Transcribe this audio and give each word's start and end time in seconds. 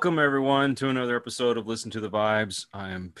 Welcome, 0.00 0.18
everyone, 0.18 0.74
to 0.76 0.88
another 0.88 1.14
episode 1.14 1.58
of 1.58 1.66
Listen 1.66 1.90
to 1.90 2.00
the 2.00 2.08
Vibes. 2.08 2.64
I 2.72 2.88
am 2.88 3.12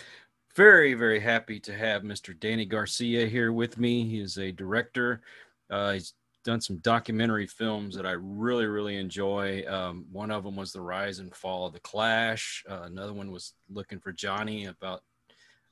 very, 0.56 0.94
very 0.94 1.20
happy 1.20 1.60
to 1.60 1.76
have 1.76 2.00
Mr. 2.00 2.34
Danny 2.40 2.64
Garcia 2.64 3.26
here 3.26 3.52
with 3.52 3.76
me. 3.76 4.08
He 4.08 4.18
is 4.18 4.38
a 4.38 4.50
director. 4.50 5.20
Uh, 5.68 5.92
he's 5.92 6.14
done 6.42 6.62
some 6.62 6.78
documentary 6.78 7.46
films 7.46 7.94
that 7.96 8.06
I 8.06 8.12
really, 8.12 8.64
really 8.64 8.96
enjoy. 8.96 9.62
Um, 9.68 10.06
one 10.10 10.30
of 10.30 10.42
them 10.42 10.56
was 10.56 10.72
The 10.72 10.80
Rise 10.80 11.18
and 11.18 11.36
Fall 11.36 11.66
of 11.66 11.74
the 11.74 11.80
Clash. 11.80 12.64
Uh, 12.66 12.84
another 12.84 13.12
one 13.12 13.30
was 13.30 13.52
Looking 13.68 14.00
for 14.00 14.10
Johnny 14.10 14.64
about 14.64 15.02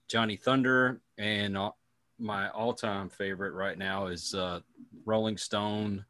Johnny 0.09 0.37
Thunder. 0.37 1.01
And 1.17 1.57
my 2.19 2.51
all 2.51 2.75
time 2.75 3.09
favorite 3.09 3.55
right 3.55 3.79
now 3.79 4.09
is 4.09 4.35
uh, 4.35 4.61
Rolling 5.07 5.39
Stone, 5.39 6.05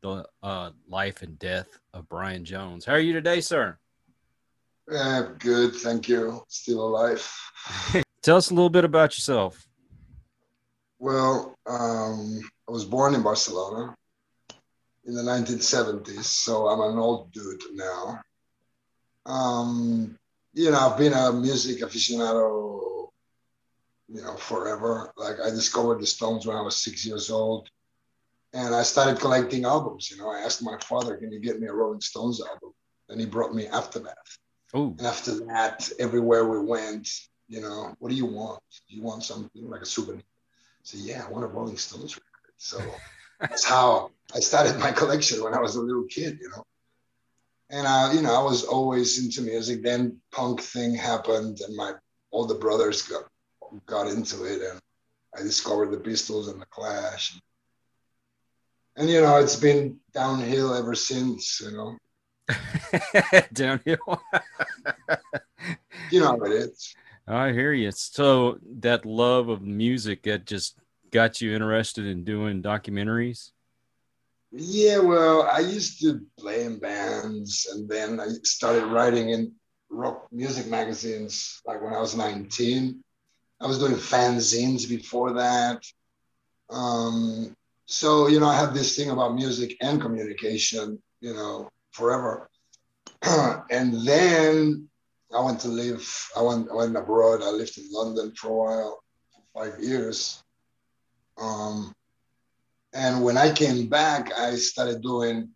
The 0.00 0.24
uh, 0.42 0.70
Life 0.88 1.20
and 1.20 1.38
Death 1.38 1.78
of 1.92 2.08
Brian 2.08 2.46
Jones. 2.46 2.86
How 2.86 2.94
are 2.94 2.98
you 2.98 3.12
today, 3.12 3.42
sir? 3.42 3.76
Yeah, 4.90 5.28
good. 5.38 5.74
Thank 5.74 6.08
you. 6.08 6.42
Still 6.48 6.80
alive. 6.80 7.30
Tell 8.22 8.36
us 8.36 8.50
a 8.50 8.54
little 8.54 8.70
bit 8.70 8.84
about 8.84 9.16
yourself. 9.16 9.66
Well, 10.98 11.54
um, 11.66 12.40
I 12.68 12.72
was 12.72 12.84
born 12.84 13.14
in 13.14 13.22
Barcelona 13.22 13.94
in 15.04 15.14
the 15.14 15.22
1970s, 15.22 16.24
so 16.24 16.68
I'm 16.68 16.80
an 16.80 16.98
old 16.98 17.32
dude 17.32 17.62
now. 17.72 18.20
Um, 19.26 20.18
you 20.54 20.70
know, 20.70 20.78
I've 20.78 20.98
been 20.98 21.12
a 21.12 21.32
music 21.32 21.80
aficionado, 21.82 23.08
you 24.08 24.22
know, 24.22 24.34
forever. 24.36 25.12
Like 25.16 25.36
I 25.44 25.50
discovered 25.50 26.00
the 26.00 26.06
Stones 26.06 26.46
when 26.46 26.56
I 26.56 26.62
was 26.62 26.76
six 26.76 27.06
years 27.06 27.30
old, 27.30 27.68
and 28.54 28.74
I 28.74 28.82
started 28.82 29.20
collecting 29.20 29.64
albums. 29.64 30.10
You 30.10 30.16
know, 30.16 30.30
I 30.30 30.40
asked 30.40 30.62
my 30.62 30.78
father, 30.78 31.16
"Can 31.16 31.30
you 31.30 31.40
get 31.40 31.60
me 31.60 31.68
a 31.68 31.72
Rolling 31.72 32.00
Stones 32.00 32.40
album?" 32.40 32.72
And 33.10 33.20
he 33.20 33.26
brought 33.26 33.54
me 33.54 33.66
Aftermath. 33.66 34.38
Ooh. 34.76 34.94
And 34.98 35.06
after 35.06 35.34
that, 35.46 35.90
everywhere 35.98 36.44
we 36.44 36.60
went, 36.60 37.08
you 37.48 37.60
know, 37.60 37.94
what 37.98 38.10
do 38.10 38.14
you 38.14 38.26
want? 38.26 38.60
Do 38.88 38.96
you 38.96 39.02
want 39.02 39.24
something 39.24 39.68
like 39.68 39.80
a 39.80 39.86
souvenir? 39.86 40.22
So 40.82 40.98
yeah, 41.00 41.24
I 41.26 41.30
want 41.30 41.44
a 41.44 41.48
Rolling 41.48 41.76
Stones 41.76 42.16
record. 42.16 42.54
So 42.58 42.78
that's 43.40 43.64
how 43.64 44.10
I 44.34 44.40
started 44.40 44.78
my 44.78 44.92
collection 44.92 45.42
when 45.42 45.54
I 45.54 45.60
was 45.60 45.76
a 45.76 45.80
little 45.80 46.04
kid, 46.04 46.38
you 46.40 46.50
know. 46.50 46.64
And 47.70 47.86
I, 47.86 48.12
you 48.12 48.22
know, 48.22 48.34
I 48.34 48.42
was 48.42 48.64
always 48.64 49.22
into 49.22 49.42
music. 49.42 49.82
Then 49.82 50.20
punk 50.32 50.60
thing 50.60 50.94
happened, 50.94 51.60
and 51.60 51.76
my 51.76 51.92
older 52.32 52.54
brothers 52.54 53.02
got 53.02 53.24
got 53.86 54.08
into 54.08 54.44
it, 54.44 54.62
and 54.62 54.80
I 55.36 55.42
discovered 55.42 55.90
the 55.90 55.98
Pistols 55.98 56.48
and 56.48 56.60
the 56.60 56.66
Clash. 56.66 57.38
And 58.96 59.08
you 59.08 59.20
know, 59.20 59.36
it's 59.36 59.56
been 59.56 59.98
downhill 60.12 60.74
ever 60.74 60.94
since. 60.94 61.60
You 61.60 61.72
know, 61.72 61.96
downhill. 63.52 64.22
you 66.10 66.20
know 66.20 66.26
how 66.28 66.40
it 66.40 66.52
is. 66.52 66.94
I 67.26 67.52
hear 67.52 67.72
you. 67.72 67.90
So 67.92 68.58
that 68.80 69.04
love 69.04 69.48
of 69.48 69.62
music 69.62 70.22
that 70.22 70.46
just 70.46 70.78
got 71.10 71.40
you 71.40 71.54
interested 71.54 72.06
in 72.06 72.24
doing 72.24 72.62
documentaries. 72.62 73.50
Yeah, 74.50 74.98
well, 74.98 75.42
I 75.42 75.60
used 75.60 76.00
to 76.00 76.22
play 76.38 76.64
in 76.64 76.78
bands, 76.78 77.68
and 77.70 77.86
then 77.86 78.18
I 78.18 78.28
started 78.44 78.86
writing 78.86 79.30
in 79.30 79.52
rock 79.90 80.26
music 80.32 80.68
magazines. 80.68 81.60
Like 81.66 81.82
when 81.82 81.92
I 81.92 82.00
was 82.00 82.16
19, 82.16 83.02
I 83.60 83.66
was 83.66 83.78
doing 83.78 83.92
fanzines 83.92 84.88
before 84.88 85.34
that. 85.34 85.82
Um, 86.70 87.54
so 87.84 88.28
you 88.28 88.40
know, 88.40 88.46
I 88.46 88.56
have 88.56 88.72
this 88.72 88.96
thing 88.96 89.10
about 89.10 89.34
music 89.34 89.76
and 89.82 90.00
communication. 90.00 91.02
You 91.20 91.34
know, 91.34 91.68
forever. 91.98 92.48
and 93.70 94.06
then 94.06 94.88
I 95.34 95.40
went 95.44 95.60
to 95.60 95.68
live, 95.68 96.04
I 96.36 96.42
went, 96.42 96.70
I 96.70 96.74
went 96.74 96.96
abroad. 96.96 97.42
I 97.42 97.50
lived 97.50 97.76
in 97.76 97.86
London 97.90 98.32
for 98.34 98.48
a 98.48 98.54
while, 98.54 99.02
for 99.32 99.42
five 99.64 99.82
years. 99.82 100.42
Um, 101.36 101.92
and 102.94 103.22
when 103.22 103.36
I 103.36 103.52
came 103.52 103.88
back, 103.88 104.32
I 104.32 104.54
started 104.56 105.02
doing 105.02 105.50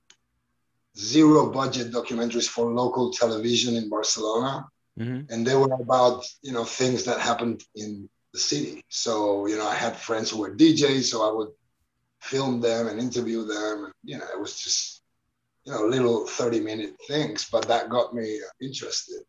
zero 0.98 1.50
budget 1.50 1.90
documentaries 1.92 2.48
for 2.48 2.66
local 2.70 3.10
television 3.12 3.76
in 3.76 3.88
Barcelona. 3.88 4.66
Mm-hmm. 4.98 5.32
And 5.32 5.46
they 5.46 5.56
were 5.56 5.72
about, 5.72 6.26
you 6.42 6.52
know, 6.52 6.64
things 6.64 7.04
that 7.04 7.18
happened 7.18 7.64
in 7.74 8.10
the 8.34 8.38
city. 8.38 8.84
So, 8.88 9.46
you 9.46 9.56
know, 9.56 9.66
I 9.66 9.74
had 9.74 9.96
friends 9.96 10.30
who 10.30 10.40
were 10.40 10.54
DJs, 10.54 11.04
so 11.04 11.26
I 11.26 11.32
would 11.32 11.48
film 12.20 12.60
them 12.60 12.88
and 12.88 13.00
interview 13.00 13.46
them. 13.46 13.84
And, 13.84 13.94
you 14.04 14.18
know, 14.18 14.26
it 14.34 14.38
was 14.38 14.60
just 14.60 15.01
you 15.64 15.72
know 15.72 15.84
little 15.86 16.26
30 16.26 16.60
minute 16.60 16.94
things 17.06 17.48
but 17.50 17.68
that 17.68 17.88
got 17.88 18.14
me 18.14 18.40
interested. 18.60 19.22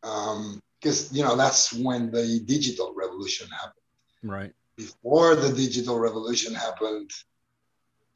Because 0.00 1.10
um, 1.10 1.16
you 1.16 1.22
know 1.22 1.36
that's 1.36 1.72
when 1.72 2.10
the 2.10 2.40
digital 2.46 2.94
revolution 2.96 3.48
happened. 3.48 3.72
Right. 4.22 4.52
Before 4.76 5.34
the 5.34 5.52
digital 5.52 5.98
revolution 5.98 6.54
happened 6.54 7.10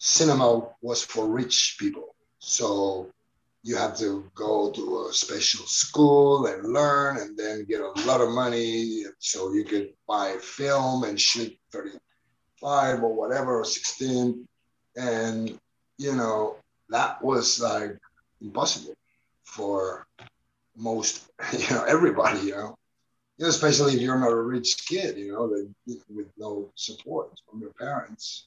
cinema 0.03 0.69
was 0.81 1.05
for 1.05 1.29
rich 1.29 1.77
people. 1.79 2.17
So 2.41 3.09
you 3.63 3.77
had 3.77 3.95
to 3.97 4.29
go 4.35 4.73
to 4.73 5.07
a 5.09 5.13
special 5.13 5.65
school 5.65 6.47
and 6.47 6.73
learn 6.73 7.19
and 7.19 7.39
then 7.39 7.65
get 7.65 7.81
a 7.81 7.93
lot 8.05 8.21
of 8.21 8.31
money 8.31 9.05
so 9.21 9.53
you 9.53 9.65
could 9.65 9.91
buy 10.09 10.37
film 10.41 11.05
and 11.05 11.21
shoot 11.21 11.57
35 11.71 13.05
or 13.05 13.15
whatever 13.15 13.61
or 13.61 13.65
16 13.65 14.45
and 14.97 15.59
you 15.99 16.17
know 16.17 16.57
that 16.93 17.23
was 17.23 17.61
like 17.61 17.99
impossible 18.41 18.95
for 19.45 20.07
most, 20.77 21.31
you 21.53 21.71
know, 21.71 21.85
everybody, 21.85 22.41
you 22.41 22.53
know, 22.53 22.77
you 23.39 23.45
know 23.45 23.49
especially 23.49 23.95
if 23.95 24.01
you're 24.01 24.19
not 24.19 24.33
a 24.33 24.41
rich 24.41 24.87
kid, 24.87 25.17
you 25.17 25.33
know, 25.33 25.67
with 26.09 26.29
no 26.39 26.71
support 26.75 27.31
from 27.49 27.61
your 27.61 27.73
parents. 27.73 28.47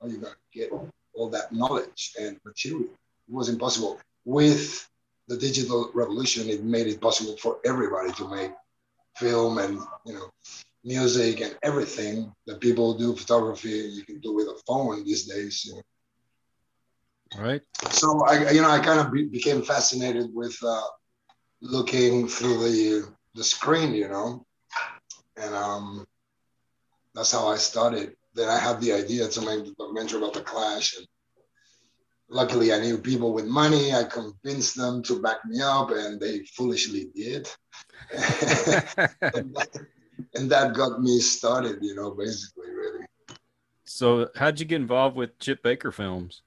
How 0.00 0.08
you 0.08 0.18
gonna 0.18 0.34
get 0.52 0.70
all 1.14 1.28
that 1.30 1.52
knowledge 1.52 2.12
and 2.20 2.38
material? 2.44 2.88
It 3.28 3.34
was 3.34 3.48
impossible. 3.48 3.98
With 4.24 4.86
the 5.28 5.36
digital 5.36 5.90
revolution, 5.94 6.48
it 6.48 6.62
made 6.62 6.86
it 6.86 7.00
possible 7.00 7.36
for 7.38 7.58
everybody 7.64 8.12
to 8.12 8.28
make 8.28 8.52
film 9.16 9.58
and 9.58 9.80
you 10.04 10.12
know 10.12 10.30
music 10.84 11.40
and 11.40 11.56
everything 11.62 12.32
that 12.46 12.60
people 12.60 12.94
do 12.94 13.16
photography 13.16 13.70
you 13.70 14.04
can 14.04 14.20
do 14.20 14.34
with 14.34 14.46
a 14.46 14.56
phone 14.66 15.02
these 15.04 15.24
days 15.24 15.64
you 15.64 15.74
know 15.74 15.82
Right. 17.38 17.62
So 17.90 18.24
I, 18.24 18.50
you 18.50 18.62
know, 18.62 18.70
I 18.70 18.78
kind 18.78 19.00
of 19.00 19.12
be, 19.12 19.24
became 19.24 19.62
fascinated 19.62 20.30
with 20.32 20.56
uh, 20.62 20.80
looking 21.60 22.28
through 22.28 22.58
the 22.58 23.12
the 23.34 23.44
screen, 23.44 23.94
you 23.94 24.08
know, 24.08 24.46
and 25.36 25.54
um, 25.54 26.06
that's 27.14 27.32
how 27.32 27.48
I 27.48 27.56
started. 27.56 28.14
Then 28.34 28.48
I 28.48 28.58
had 28.58 28.80
the 28.80 28.92
idea 28.92 29.28
to 29.28 29.40
make 29.40 29.64
the 29.64 29.74
documentary 29.78 30.18
about 30.18 30.34
the 30.34 30.42
Clash, 30.42 30.96
and 30.96 31.06
luckily 32.28 32.72
I 32.72 32.80
knew 32.80 32.98
people 32.98 33.32
with 33.32 33.46
money. 33.46 33.92
I 33.92 34.04
convinced 34.04 34.76
them 34.76 35.02
to 35.04 35.20
back 35.20 35.44
me 35.46 35.60
up, 35.60 35.90
and 35.90 36.20
they 36.20 36.40
foolishly 36.56 37.08
did. 37.14 37.48
and, 38.12 38.20
that, 39.54 39.86
and 40.34 40.50
that 40.50 40.74
got 40.74 41.02
me 41.02 41.18
started, 41.18 41.78
you 41.82 41.94
know, 41.94 42.12
basically, 42.12 42.70
really. 42.70 43.06
So, 43.84 44.28
how'd 44.34 44.58
you 44.58 44.66
get 44.66 44.80
involved 44.80 45.16
with 45.16 45.38
Chip 45.38 45.62
Baker 45.62 45.92
Films? 45.92 46.42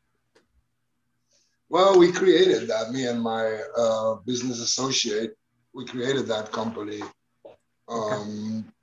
Well, 1.70 2.00
we 2.00 2.12
created 2.12 2.68
that. 2.70 2.92
Me 2.92 3.06
and 3.06 3.22
my 3.22 3.62
uh, 3.78 4.16
business 4.26 4.60
associate, 4.60 5.38
we 5.74 5.86
created 5.86 6.26
that 6.28 6.52
company. 6.52 7.02
Um, 7.88 8.66
okay. 8.66 8.74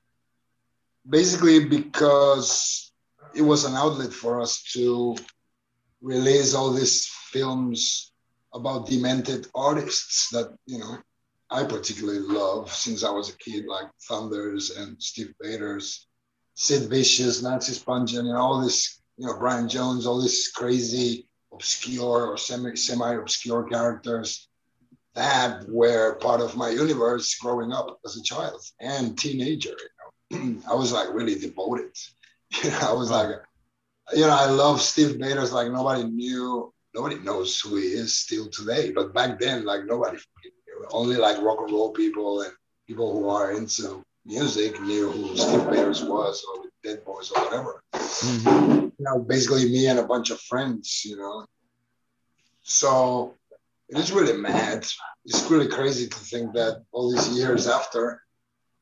Basically, 1.09 1.65
because 1.65 2.91
it 3.35 3.41
was 3.41 3.65
an 3.65 3.75
outlet 3.75 4.13
for 4.13 4.41
us 4.41 4.63
to 4.73 5.15
release 6.01 6.53
all 6.53 6.71
these 6.71 7.07
films 7.07 8.13
about 8.53 8.87
demented 8.87 9.47
artists 9.53 10.29
that 10.29 10.55
you 10.65 10.79
know 10.79 10.97
I 11.49 11.63
particularly 11.63 12.19
love 12.19 12.73
since 12.73 13.03
I 13.03 13.11
was 13.11 13.29
a 13.29 13.37
kid, 13.37 13.65
like 13.65 13.87
Thunders 14.07 14.71
and 14.71 14.97
Stiv 14.97 15.33
Bators, 15.39 16.07
Sid 16.55 16.89
Vicious, 16.89 17.41
Nancy 17.41 17.73
Spungen, 17.73 18.19
and 18.19 18.37
all 18.37 18.61
this, 18.61 19.01
you 19.17 19.27
know, 19.27 19.37
Brian 19.37 19.69
Jones, 19.69 20.05
all 20.05 20.21
this 20.21 20.51
crazy 20.51 21.26
obscure 21.51 22.27
or 22.27 22.37
semi 22.37 22.75
semi 22.75 23.13
obscure 23.13 23.63
characters 23.63 24.47
that 25.17 25.67
were 25.67 26.15
part 26.15 26.41
of 26.41 26.55
my 26.55 26.69
universe 26.69 27.35
growing 27.39 27.73
up 27.73 27.99
as 28.05 28.17
a 28.17 28.23
child 28.23 28.61
and 28.79 29.17
teenager. 29.17 29.75
You 30.29 30.39
know, 30.39 30.61
I 30.71 30.75
was 30.75 30.91
like 30.91 31.13
really 31.13 31.37
devoted. 31.39 31.91
You 32.63 32.69
know, 32.71 32.79
I 32.79 32.93
was 32.93 33.11
like, 33.11 33.27
you 34.13 34.21
know, 34.21 34.29
I 34.29 34.45
love 34.45 34.77
Stiv 34.77 35.19
Bators 35.19 35.51
like 35.51 35.69
nobody 35.69 36.05
knew, 36.05 36.73
nobody 36.95 37.19
knows 37.19 37.59
who 37.59 37.75
he 37.75 37.87
is 37.87 38.13
still 38.13 38.47
today. 38.47 38.91
But 38.91 39.13
back 39.13 39.37
then, 39.37 39.65
like 39.65 39.83
nobody, 39.83 40.17
only 40.91 41.17
like 41.17 41.41
rock 41.41 41.59
and 41.59 41.71
roll 41.73 41.91
people 41.91 42.43
and 42.43 42.53
people 42.87 43.11
who 43.11 43.27
are 43.27 43.51
into 43.51 44.01
music 44.25 44.79
knew 44.81 45.11
who 45.11 45.35
Stiv 45.35 45.69
Bators 45.69 46.05
was 46.05 46.41
or 46.47 46.63
Dead 46.83 47.03
Boys 47.03 47.29
or 47.31 47.43
whatever. 47.43 47.83
Mm-hmm. 48.07 48.79
You 48.85 48.93
know, 48.99 49.19
basically 49.19 49.69
me 49.69 49.87
and 49.87 49.99
a 49.99 50.03
bunch 50.03 50.29
of 50.29 50.39
friends, 50.41 51.03
you 51.05 51.17
know. 51.17 51.45
So 52.63 53.35
it 53.89 53.97
is 53.97 54.11
really 54.11 54.37
mad. 54.37 54.85
It's 55.25 55.49
really 55.49 55.67
crazy 55.67 56.07
to 56.07 56.17
think 56.17 56.53
that 56.53 56.83
all 56.91 57.11
these 57.11 57.29
years 57.37 57.67
after, 57.67 58.21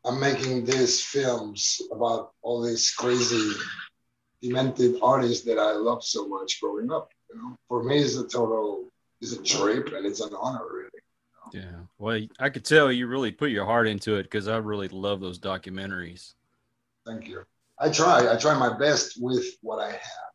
I'm 0.05 0.19
making 0.19 0.65
these 0.65 1.01
films 1.01 1.81
about 1.91 2.33
all 2.41 2.61
these 2.61 2.91
crazy, 2.91 3.51
demented 4.41 4.97
artists 5.01 5.45
that 5.45 5.57
I 5.57 5.71
love 5.71 6.03
so 6.03 6.27
much 6.27 6.61
growing 6.61 6.91
up. 6.91 7.11
You 7.29 7.41
know, 7.41 7.55
for 7.67 7.83
me, 7.83 7.97
it's 7.99 8.15
a 8.15 8.27
total, 8.27 8.91
it's 9.21 9.33
a 9.33 9.41
trip 9.41 9.93
and 9.93 10.05
it's 10.05 10.21
an 10.21 10.33
honor, 10.39 10.65
really. 10.71 10.89
Yeah. 11.53 11.81
Well, 11.97 12.21
I 12.39 12.49
could 12.49 12.65
tell 12.65 12.91
you 12.91 13.07
really 13.07 13.31
put 13.31 13.49
your 13.49 13.65
heart 13.65 13.87
into 13.87 14.15
it 14.15 14.23
because 14.23 14.47
I 14.47 14.57
really 14.57 14.87
love 14.87 15.19
those 15.21 15.39
documentaries. 15.39 16.33
Thank 17.05 17.27
you. 17.27 17.43
I 17.79 17.89
try. 17.89 18.31
I 18.31 18.37
try 18.37 18.57
my 18.57 18.77
best 18.77 19.21
with 19.21 19.45
what 19.61 19.79
I 19.79 19.91
have. 19.91 20.33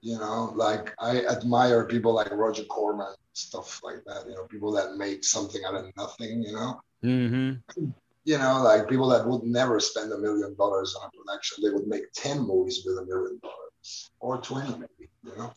You 0.00 0.18
know, 0.18 0.52
like 0.56 0.92
I 0.98 1.24
admire 1.26 1.84
people 1.84 2.12
like 2.12 2.30
Roger 2.32 2.64
Corman, 2.64 3.14
stuff 3.34 3.80
like 3.84 4.02
that. 4.06 4.26
You 4.26 4.34
know, 4.34 4.44
people 4.44 4.72
that 4.72 4.96
make 4.96 5.24
something 5.24 5.64
out 5.64 5.74
of 5.74 5.96
nothing. 5.96 6.42
You 6.42 6.52
know. 6.52 6.80
Mm-hmm. 7.04 7.90
You 8.24 8.38
know, 8.38 8.62
like 8.62 8.88
people 8.88 9.08
that 9.08 9.26
would 9.26 9.42
never 9.44 9.80
spend 9.80 10.12
a 10.12 10.18
million 10.18 10.54
dollars 10.56 10.96
on 11.00 11.08
a 11.08 11.16
production. 11.16 11.62
They 11.62 11.70
would 11.70 11.86
make 11.86 12.12
ten 12.12 12.40
movies 12.40 12.82
with 12.84 12.98
a 12.98 13.04
million 13.04 13.40
dollars 13.42 14.10
or 14.18 14.38
twenty, 14.38 14.72
maybe. 14.72 15.10
You 15.24 15.36
know. 15.36 15.52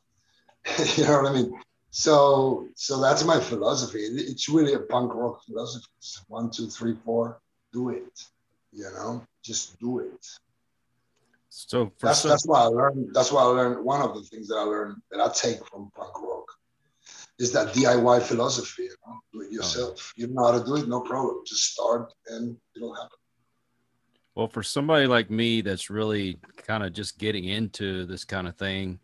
you 0.95 1.03
know 1.05 1.21
what 1.21 1.31
I 1.31 1.33
mean? 1.33 1.59
So, 1.91 2.67
so 2.75 2.99
that's 2.99 3.23
my 3.23 3.39
philosophy. 3.39 3.99
It's 3.99 4.49
really 4.49 4.73
a 4.73 4.79
punk 4.79 5.13
rock 5.15 5.43
philosophy. 5.45 5.85
It's 5.97 6.23
one, 6.27 6.51
two, 6.51 6.67
three, 6.67 6.95
four. 7.05 7.39
Do 7.71 7.89
it. 7.89 8.27
You 8.73 8.91
know, 8.95 9.25
just 9.41 9.79
do 9.79 9.99
it. 9.99 10.27
So 11.57 11.89
that's, 12.01 12.19
some... 12.19 12.29
that's 12.29 12.45
why 12.45 12.59
I 12.59 12.65
learned. 12.65 13.13
That's 13.13 13.31
why 13.31 13.41
I 13.41 13.45
learned. 13.45 13.85
One 13.85 14.01
of 14.01 14.13
the 14.13 14.23
things 14.23 14.49
that 14.49 14.55
I 14.55 14.63
learned 14.63 15.01
that 15.09 15.21
I 15.21 15.31
take 15.31 15.65
from 15.65 15.89
punk 15.95 16.21
rock 16.21 16.45
is 17.39 17.53
that 17.53 17.73
DIY 17.73 18.23
philosophy. 18.23 18.83
You 18.83 18.95
know, 19.07 19.19
do 19.31 19.41
it 19.41 19.53
yourself. 19.53 20.11
Oh. 20.11 20.13
You 20.17 20.27
know 20.27 20.51
how 20.51 20.59
to 20.59 20.65
do 20.65 20.75
it, 20.75 20.89
no 20.89 20.99
problem. 20.99 21.43
Just 21.47 21.71
start 21.71 22.11
and 22.27 22.57
it'll 22.75 22.93
happen. 22.93 23.17
Well, 24.35 24.49
for 24.49 24.63
somebody 24.63 25.07
like 25.07 25.29
me 25.29 25.61
that's 25.61 25.89
really 25.89 26.37
kind 26.57 26.83
of 26.83 26.91
just 26.91 27.17
getting 27.19 27.45
into 27.45 28.05
this 28.05 28.25
kind 28.25 28.49
of 28.49 28.57
thing, 28.57 28.99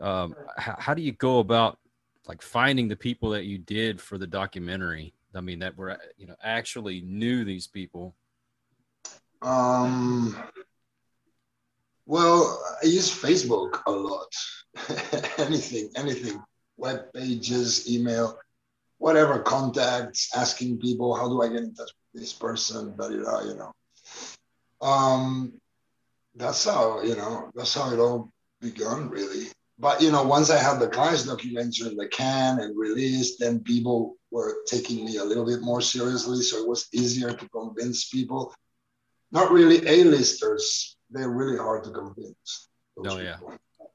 um, 0.00 0.36
how, 0.56 0.76
how 0.78 0.94
do 0.94 1.02
you 1.02 1.10
go 1.10 1.40
about 1.40 1.78
like 2.28 2.42
finding 2.42 2.86
the 2.86 2.94
people 2.94 3.30
that 3.30 3.44
you 3.44 3.58
did 3.58 4.00
for 4.00 4.18
the 4.18 4.26
documentary? 4.26 5.14
I 5.34 5.40
mean, 5.40 5.58
that 5.58 5.76
were 5.76 5.98
you 6.16 6.28
know 6.28 6.36
actually 6.44 7.00
knew 7.00 7.44
these 7.44 7.66
people. 7.66 8.14
Um, 9.42 10.36
well, 12.08 12.58
I 12.82 12.86
use 12.86 13.14
Facebook 13.14 13.82
a 13.86 13.90
lot. 13.90 14.32
anything, 15.38 15.90
anything, 15.94 16.42
web 16.78 17.12
pages, 17.12 17.90
email, 17.92 18.38
whatever, 18.96 19.40
contacts, 19.40 20.30
asking 20.34 20.78
people, 20.78 21.14
how 21.14 21.28
do 21.28 21.42
I 21.42 21.48
get 21.48 21.58
in 21.58 21.74
touch 21.74 21.90
with 22.14 22.22
this 22.22 22.32
person, 22.32 22.92
blah, 22.96 23.08
blah, 23.08 23.18
blah, 23.18 23.40
you 23.42 23.56
know. 23.56 23.72
Um, 24.80 25.52
that's 26.34 26.64
how, 26.64 27.02
you 27.02 27.14
know, 27.14 27.50
that's 27.54 27.74
how 27.74 27.92
it 27.92 27.98
all 27.98 28.32
begun, 28.62 29.10
really. 29.10 29.48
But, 29.78 30.00
you 30.00 30.10
know, 30.10 30.22
once 30.22 30.48
I 30.48 30.56
had 30.56 30.78
the 30.78 30.88
Clash 30.88 31.24
documentary 31.24 31.88
in 31.88 31.96
the 31.96 32.08
can 32.08 32.60
and 32.60 32.74
released, 32.74 33.38
then 33.38 33.60
people 33.60 34.16
were 34.30 34.56
taking 34.66 35.04
me 35.04 35.18
a 35.18 35.24
little 35.24 35.44
bit 35.44 35.60
more 35.60 35.82
seriously. 35.82 36.40
So 36.40 36.56
it 36.56 36.68
was 36.68 36.88
easier 36.94 37.34
to 37.34 37.48
convince 37.50 38.08
people. 38.08 38.54
Not 39.30 39.52
really 39.52 39.86
A-listers, 39.86 40.96
they're 41.10 41.30
really 41.30 41.58
hard 41.58 41.84
to 41.84 41.90
convince. 41.90 42.68
Oh 42.98 43.18
yeah. 43.18 43.36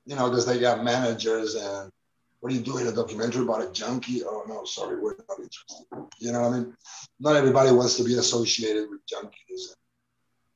You 0.06 0.15
know, 0.15 0.30
because 0.30 0.45
they 0.45 0.60
got 0.60 0.83
managers 0.83 1.56
and 1.56 1.92
what 2.39 2.51
are 2.51 2.56
you 2.56 2.62
doing 2.62 2.88
a 2.88 2.92
documentary 2.92 3.44
about 3.44 3.63
a 3.63 3.71
junkie? 3.71 4.24
Oh 4.24 4.44
no, 4.48 4.65
sorry, 4.65 5.00
we're 5.00 5.15
not 5.30 5.39
interested. 5.39 5.86
You 6.19 6.31
know 6.31 6.42
what 6.42 6.54
I 6.54 6.60
mean? 6.60 6.75
Not 7.19 7.36
everybody 7.36 7.71
wants 7.71 7.95
to 7.98 8.04
be 8.04 8.18
associated 8.18 8.89
with 8.89 9.00
junkies 9.06 9.69
and 9.69 9.77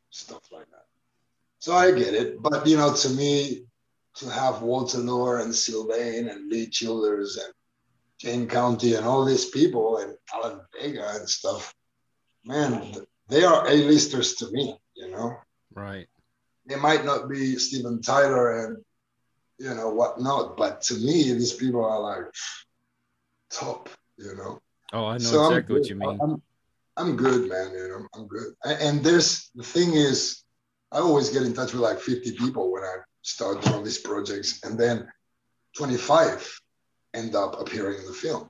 stuff 0.10 0.44
like 0.52 0.70
that. 0.72 0.86
So 1.60 1.74
I 1.74 1.92
get 1.92 2.14
it. 2.14 2.42
But 2.42 2.68
you 2.68 2.78
know, 2.78 2.94
to 2.94 3.10
me, 3.10 3.64
to 4.16 4.30
have 4.30 4.62
Walter 4.62 4.98
Lure 4.98 5.40
and 5.40 5.54
Sylvain 5.54 6.28
and 6.28 6.52
Leee 6.52 6.72
Childers 6.72 7.38
and 7.38 7.54
Jane 8.18 8.48
County 8.48 8.96
and 8.96 9.06
all 9.06 9.24
these 9.24 9.46
people 9.46 9.98
and 9.98 10.16
Alan 10.34 10.60
Vega 10.74 11.12
and 11.16 11.30
stuff, 11.30 11.74
man, 12.44 12.94
they 13.28 13.44
are 13.44 13.68
A-listers 13.68 14.34
to 14.36 14.52
me, 14.52 14.76
you 14.96 15.12
know? 15.12 15.38
Right 15.74 16.08
it 16.70 16.80
might 16.80 17.06
not 17.06 17.30
be 17.30 17.58
Steven 17.58 18.02
Tyler 18.02 18.66
and 18.66 18.78
you 19.58 19.74
know 19.74 19.90
whatnot, 19.90 20.58
but 20.58 20.82
to 20.84 20.96
me, 20.96 21.34
these 21.34 21.54
people 21.54 21.84
are 21.84 22.00
like 22.00 22.26
top, 23.50 23.90
you 24.18 24.36
know. 24.36 24.60
Oh, 24.94 25.06
I 25.06 25.14
know 25.14 25.20
so 25.20 25.46
exactly 25.48 25.80
what 25.80 25.90
you 25.90 25.96
mean. 25.96 26.20
I'm, 26.22 26.42
I'm 26.96 27.16
good, 27.16 27.50
man. 27.50 27.72
You 27.72 27.88
know, 27.90 28.08
I'm 28.16 28.28
good. 28.28 28.54
And 28.64 29.04
there's 29.04 29.50
the 29.56 29.64
thing 29.64 29.94
is, 29.94 30.44
I 30.92 31.00
always 31.00 31.30
get 31.30 31.44
in 31.44 31.54
touch 31.54 31.74
with 31.74 31.82
like 31.82 32.00
50 32.00 32.34
people 32.34 32.72
when 32.72 32.84
I 32.84 32.98
start 33.22 33.62
doing 33.64 33.84
these 33.84 33.98
projects, 33.98 34.60
and 34.64 34.80
then 34.80 35.08
25 35.76 36.60
end 37.14 37.36
up 37.36 37.60
appearing 37.60 38.00
in 38.00 38.06
the 38.06 38.14
film. 38.14 38.50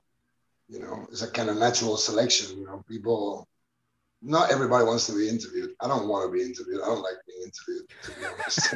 You 0.68 0.80
know, 0.80 1.06
it's 1.10 1.22
a 1.22 1.30
kind 1.30 1.48
of 1.48 1.56
natural 1.56 1.96
selection. 1.96 2.58
You 2.58 2.66
know, 2.66 2.84
people 2.86 3.48
not 4.20 4.50
everybody 4.50 4.84
wants 4.84 5.06
to 5.06 5.16
be 5.16 5.28
interviewed. 5.28 5.70
I 5.80 5.88
don't 5.88 6.08
want 6.08 6.28
to 6.28 6.36
be 6.36 6.44
interviewed. 6.44 6.80
I 6.82 6.86
don't 6.86 7.02
like 7.02 7.14
being 7.26 7.42
interviewed, 7.42 7.88
to 8.02 8.10
be 8.10 8.26
honest. 8.26 8.74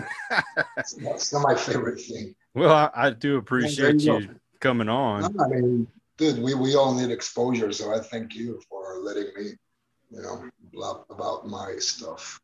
That's 1.02 1.32
not 1.32 1.42
my 1.42 1.54
favorite 1.54 2.00
thing. 2.00 2.34
Well, 2.54 2.72
I, 2.72 2.90
I 2.94 3.10
do 3.10 3.36
appreciate 3.38 4.00
you, 4.00 4.18
you 4.18 4.34
coming 4.60 4.88
on. 4.88 5.34
No, 5.34 5.44
I 5.44 5.48
mean, 5.48 5.88
dude, 6.16 6.40
we, 6.40 6.54
we 6.54 6.76
all 6.76 6.94
need 6.94 7.10
exposure. 7.10 7.72
So 7.72 7.94
I 7.94 7.98
thank 7.98 8.34
you 8.34 8.60
for 8.68 9.00
letting 9.00 9.34
me, 9.34 9.50
you 10.10 10.22
know, 10.22 10.48
blab 10.72 10.98
about 11.10 11.46
my 11.48 11.74
stuff. 11.78 12.40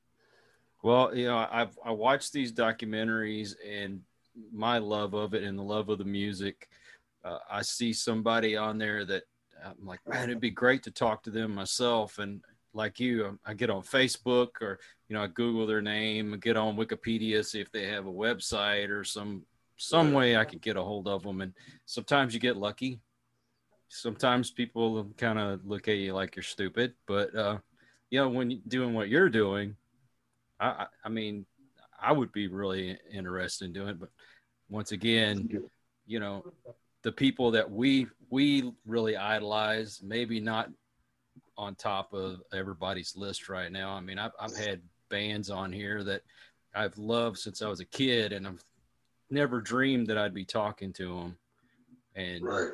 Well, 0.82 1.14
you 1.14 1.26
know, 1.26 1.46
I've 1.50 1.76
I 1.84 1.90
watched 1.90 2.32
these 2.32 2.52
documentaries 2.52 3.54
and 3.68 4.00
my 4.52 4.78
love 4.78 5.14
of 5.14 5.34
it 5.34 5.42
and 5.42 5.58
the 5.58 5.62
love 5.62 5.88
of 5.88 5.98
the 5.98 6.04
music. 6.04 6.68
Uh, 7.24 7.38
I 7.50 7.62
see 7.62 7.92
somebody 7.92 8.56
on 8.56 8.78
there 8.78 9.04
that 9.04 9.24
I'm 9.64 9.84
like, 9.84 10.00
man, 10.06 10.24
it'd 10.24 10.40
be 10.40 10.50
great 10.50 10.82
to 10.84 10.90
talk 10.90 11.22
to 11.24 11.30
them 11.30 11.54
myself. 11.54 12.18
And 12.18 12.40
like 12.72 13.00
you, 13.00 13.26
um, 13.26 13.40
I 13.44 13.54
get 13.54 13.70
on 13.70 13.82
Facebook 13.82 14.60
or 14.60 14.78
you 15.08 15.16
know 15.16 15.22
I 15.22 15.26
Google 15.26 15.66
their 15.66 15.82
name, 15.82 16.38
get 16.40 16.56
on 16.56 16.76
Wikipedia, 16.76 17.44
see 17.44 17.60
if 17.60 17.70
they 17.72 17.86
have 17.86 18.06
a 18.06 18.12
website 18.12 18.90
or 18.90 19.04
some 19.04 19.44
some 19.76 20.12
way 20.12 20.36
I 20.36 20.44
can 20.44 20.58
get 20.58 20.76
a 20.76 20.82
hold 20.82 21.08
of 21.08 21.22
them. 21.22 21.40
And 21.40 21.52
sometimes 21.86 22.34
you 22.34 22.40
get 22.40 22.56
lucky. 22.56 23.00
Sometimes 23.88 24.50
people 24.50 25.08
kind 25.16 25.38
of 25.38 25.64
look 25.64 25.88
at 25.88 25.96
you 25.96 26.12
like 26.12 26.36
you're 26.36 26.42
stupid, 26.42 26.94
but 27.06 27.34
uh, 27.34 27.58
you 28.10 28.20
know 28.20 28.28
when 28.28 28.50
you're 28.50 28.60
doing 28.68 28.94
what 28.94 29.08
you're 29.08 29.30
doing, 29.30 29.76
I, 30.60 30.68
I, 30.68 30.86
I 31.04 31.08
mean, 31.08 31.46
I 32.00 32.12
would 32.12 32.32
be 32.32 32.48
really 32.48 32.98
interested 33.10 33.64
in 33.64 33.72
doing 33.72 33.88
it. 33.88 34.00
But 34.00 34.10
once 34.68 34.92
again, 34.92 35.48
you 36.06 36.20
know, 36.20 36.44
the 37.02 37.12
people 37.12 37.52
that 37.52 37.70
we 37.70 38.06
we 38.30 38.72
really 38.86 39.16
idolize, 39.16 40.00
maybe 40.02 40.40
not 40.40 40.70
on 41.58 41.74
top 41.74 42.14
of 42.14 42.40
everybody's 42.52 43.16
list 43.16 43.48
right 43.48 43.70
now. 43.70 43.90
I 43.90 44.00
mean, 44.00 44.18
I've, 44.18 44.30
I've 44.40 44.56
had 44.56 44.80
bands 45.10 45.50
on 45.50 45.72
here 45.72 46.04
that 46.04 46.22
I've 46.74 46.96
loved 46.96 47.38
since 47.38 47.60
I 47.60 47.68
was 47.68 47.80
a 47.80 47.84
kid, 47.84 48.32
and 48.32 48.46
I've 48.46 48.62
never 49.28 49.60
dreamed 49.60 50.06
that 50.06 50.16
I'd 50.16 50.32
be 50.32 50.44
talking 50.44 50.92
to 50.94 51.16
them. 51.16 51.36
And 52.14 52.44
right. 52.44 52.70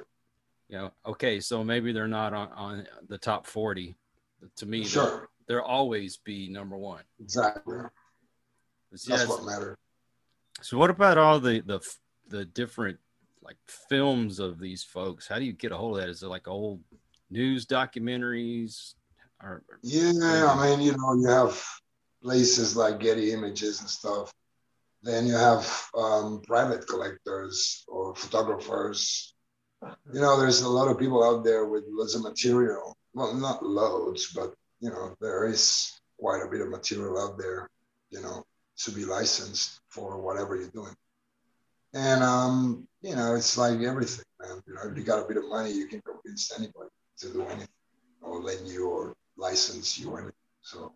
you 0.68 0.78
know, 0.78 0.92
okay, 1.06 1.40
so 1.40 1.64
maybe 1.64 1.92
they're 1.92 2.06
not 2.06 2.34
on, 2.34 2.52
on 2.52 2.86
the 3.08 3.18
top 3.18 3.46
forty. 3.46 3.96
To 4.56 4.66
me, 4.66 4.84
sure. 4.84 5.30
they'll 5.48 5.60
always 5.60 6.18
be 6.18 6.50
number 6.50 6.76
one. 6.76 7.02
Exactly. 7.18 7.78
That's 8.90 9.08
yes. 9.08 9.26
what 9.26 9.44
matters. 9.44 9.78
So, 10.60 10.76
what 10.76 10.90
about 10.90 11.16
all 11.16 11.40
the 11.40 11.60
the 11.60 11.80
the 12.28 12.44
different 12.44 12.98
like 13.42 13.56
films 13.66 14.38
of 14.38 14.58
these 14.58 14.84
folks? 14.84 15.26
How 15.26 15.38
do 15.38 15.44
you 15.46 15.52
get 15.54 15.72
a 15.72 15.76
hold 15.76 15.96
of 15.96 16.02
that? 16.02 16.10
Is 16.10 16.22
it 16.22 16.28
like 16.28 16.46
old 16.46 16.80
news 17.34 17.66
documentaries? 17.66 18.94
Or, 19.42 19.62
yeah, 19.82 20.46
I 20.48 20.54
mean, 20.64 20.80
you 20.80 20.96
know, 20.96 21.14
you 21.14 21.28
have 21.28 21.62
places 22.22 22.76
like 22.76 23.00
Getty 23.00 23.32
Images 23.32 23.80
and 23.80 23.90
stuff. 23.90 24.32
Then 25.02 25.26
you 25.26 25.34
have 25.34 25.66
um, 25.94 26.40
private 26.46 26.86
collectors 26.86 27.84
or 27.88 28.14
photographers. 28.14 29.34
You 30.14 30.20
know, 30.20 30.40
there's 30.40 30.62
a 30.62 30.68
lot 30.68 30.88
of 30.88 30.98
people 30.98 31.22
out 31.22 31.44
there 31.44 31.66
with 31.66 31.84
loads 31.88 32.14
of 32.14 32.22
material. 32.22 32.96
Well, 33.12 33.34
not 33.34 33.62
loads, 33.62 34.32
but 34.32 34.54
you 34.80 34.90
know, 34.90 35.14
there 35.20 35.46
is 35.46 35.92
quite 36.18 36.42
a 36.42 36.50
bit 36.50 36.62
of 36.62 36.70
material 36.70 37.18
out 37.20 37.36
there. 37.36 37.68
You 38.10 38.22
know, 38.22 38.44
to 38.78 38.90
be 38.92 39.04
licensed 39.04 39.80
for 39.88 40.22
whatever 40.22 40.56
you're 40.56 40.68
doing. 40.68 40.94
And 41.92 42.22
um, 42.22 42.88
you 43.02 43.14
know, 43.14 43.34
it's 43.34 43.58
like 43.58 43.80
everything, 43.80 44.24
man. 44.40 44.62
You 44.66 44.74
know, 44.74 44.90
if 44.90 44.96
you 44.96 45.04
got 45.04 45.22
a 45.22 45.28
bit 45.28 45.36
of 45.36 45.48
money, 45.48 45.72
you 45.72 45.86
can 45.86 46.00
convince 46.00 46.50
anybody 46.58 46.93
to 47.18 47.28
do 47.30 47.42
anything 47.42 47.68
or 48.22 48.40
lend 48.40 48.66
you 48.66 48.88
or 48.88 49.14
license 49.36 49.98
you 49.98 50.16
anything. 50.16 50.32
So, 50.62 50.92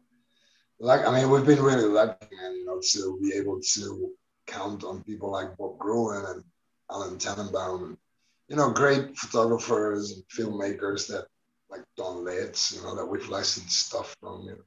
like, 0.81 1.07
I 1.07 1.11
mean, 1.13 1.31
we've 1.31 1.47
been 1.47 1.63
really 1.63 1.89
lucky, 1.89 2.37
and 2.43 2.57
you 2.57 2.67
know, 2.67 2.81
to 2.93 3.19
be 3.21 3.35
able 3.35 3.61
to 3.61 4.11
count 4.47 4.85
on 4.85 5.03
people 5.05 5.31
like 5.31 5.57
Bob 5.57 5.79
Gruen 5.79 6.25
and 6.25 6.45
Allan 6.91 7.19
Tannenbaum 7.19 7.85
and 7.85 7.97
you 8.49 8.57
know, 8.57 8.71
great 8.71 9.17
photographers 9.17 10.13
and 10.13 10.25
filmmakers 10.29 11.07
that 11.09 11.27
like 11.71 11.83
Don 11.97 12.25
Letts, 12.25 12.73
you 12.75 12.83
know, 12.83 12.97
that 12.97 13.05
we've 13.05 13.29
licensed 13.29 13.89
stuff 13.89 14.17
from. 14.21 14.43
You 14.45 14.53
know. 14.53 14.65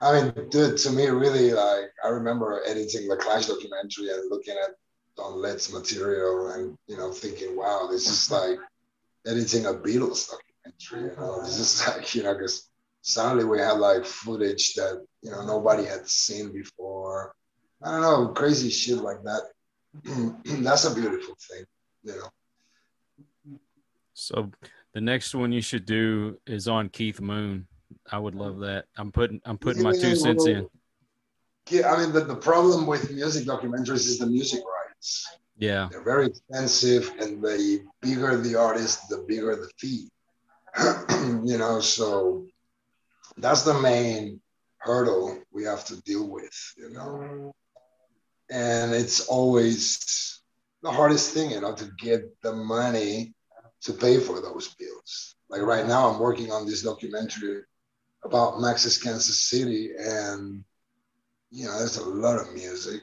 I 0.00 0.22
mean, 0.22 0.48
dude, 0.50 0.76
to 0.76 0.90
me, 0.90 1.06
really, 1.06 1.52
like, 1.52 1.90
I 2.04 2.08
remember 2.08 2.60
editing 2.66 3.08
the 3.08 3.16
Clash 3.16 3.46
documentary 3.46 4.10
and 4.10 4.30
looking 4.30 4.54
at 4.62 4.74
Don 5.16 5.40
Letts 5.40 5.72
material 5.72 6.52
and, 6.52 6.76
you 6.86 6.96
know, 6.96 7.10
thinking, 7.10 7.56
wow, 7.56 7.88
this 7.90 8.06
is 8.06 8.30
like 8.30 8.58
editing 9.26 9.66
a 9.66 9.74
Beatles 9.74 10.30
documentary, 10.30 11.10
you 11.10 11.16
know, 11.16 11.42
this 11.42 11.58
is 11.58 11.86
like, 11.96 12.14
you 12.14 12.22
know, 12.22 12.34
because 12.34 12.68
suddenly 13.02 13.44
we 13.44 13.58
had 13.58 13.72
like 13.72 14.04
footage 14.04 14.74
that, 14.74 15.04
you 15.22 15.30
know, 15.30 15.44
nobody 15.44 15.84
had 15.84 16.08
seen 16.08 16.52
before. 16.52 17.34
I 17.82 17.92
don't 17.92 18.00
know, 18.02 18.28
crazy 18.28 18.70
shit 18.70 18.98
like 18.98 19.22
that. 19.22 19.42
That's 20.44 20.84
a 20.84 20.94
beautiful 20.94 21.36
thing, 21.50 21.64
you 22.02 22.12
know. 22.12 23.58
So 24.14 24.50
the 24.94 25.00
next 25.00 25.34
one 25.34 25.52
you 25.52 25.60
should 25.60 25.86
do 25.86 26.38
is 26.46 26.66
on 26.66 26.88
Keith 26.88 27.20
Moon. 27.20 27.66
I 28.10 28.18
would 28.18 28.34
love 28.34 28.58
that. 28.60 28.86
I'm 28.96 29.12
putting 29.12 29.40
I'm 29.44 29.58
putting 29.58 29.82
my 29.82 29.92
two 29.92 30.14
cents 30.14 30.46
in. 30.46 30.66
Yeah, 31.70 31.92
I 31.92 32.00
mean 32.00 32.12
the, 32.12 32.20
the 32.20 32.36
problem 32.36 32.86
with 32.86 33.10
music 33.10 33.46
documentaries 33.46 34.06
is 34.06 34.18
the 34.18 34.26
music 34.26 34.60
rights. 34.60 35.37
Yeah. 35.58 35.88
They're 35.90 36.04
very 36.04 36.26
expensive 36.26 37.12
and 37.18 37.42
the 37.42 37.84
bigger 38.00 38.36
the 38.36 38.54
artist, 38.54 39.08
the 39.08 39.24
bigger 39.26 39.56
the 39.56 39.68
fee. 39.76 40.08
you 41.44 41.58
know, 41.58 41.80
so 41.80 42.46
that's 43.36 43.62
the 43.62 43.78
main 43.80 44.40
hurdle 44.78 45.42
we 45.52 45.64
have 45.64 45.84
to 45.86 46.00
deal 46.02 46.28
with, 46.28 46.74
you 46.76 46.90
know. 46.90 47.52
And 48.50 48.94
it's 48.94 49.26
always 49.26 50.40
the 50.82 50.90
hardest 50.90 51.34
thing, 51.34 51.50
you 51.50 51.60
know, 51.60 51.74
to 51.74 51.90
get 51.98 52.40
the 52.42 52.52
money 52.52 53.34
to 53.82 53.92
pay 53.92 54.18
for 54.20 54.40
those 54.40 54.74
bills. 54.74 55.34
Like 55.48 55.62
right 55.62 55.86
now, 55.86 56.08
I'm 56.08 56.20
working 56.20 56.52
on 56.52 56.66
this 56.66 56.82
documentary 56.82 57.62
about 58.24 58.60
Max's 58.60 58.98
Kansas 58.98 59.40
City, 59.40 59.90
and 59.98 60.64
you 61.50 61.64
know, 61.64 61.78
there's 61.78 61.96
a 61.96 62.08
lot 62.08 62.40
of 62.40 62.52
music, 62.54 63.02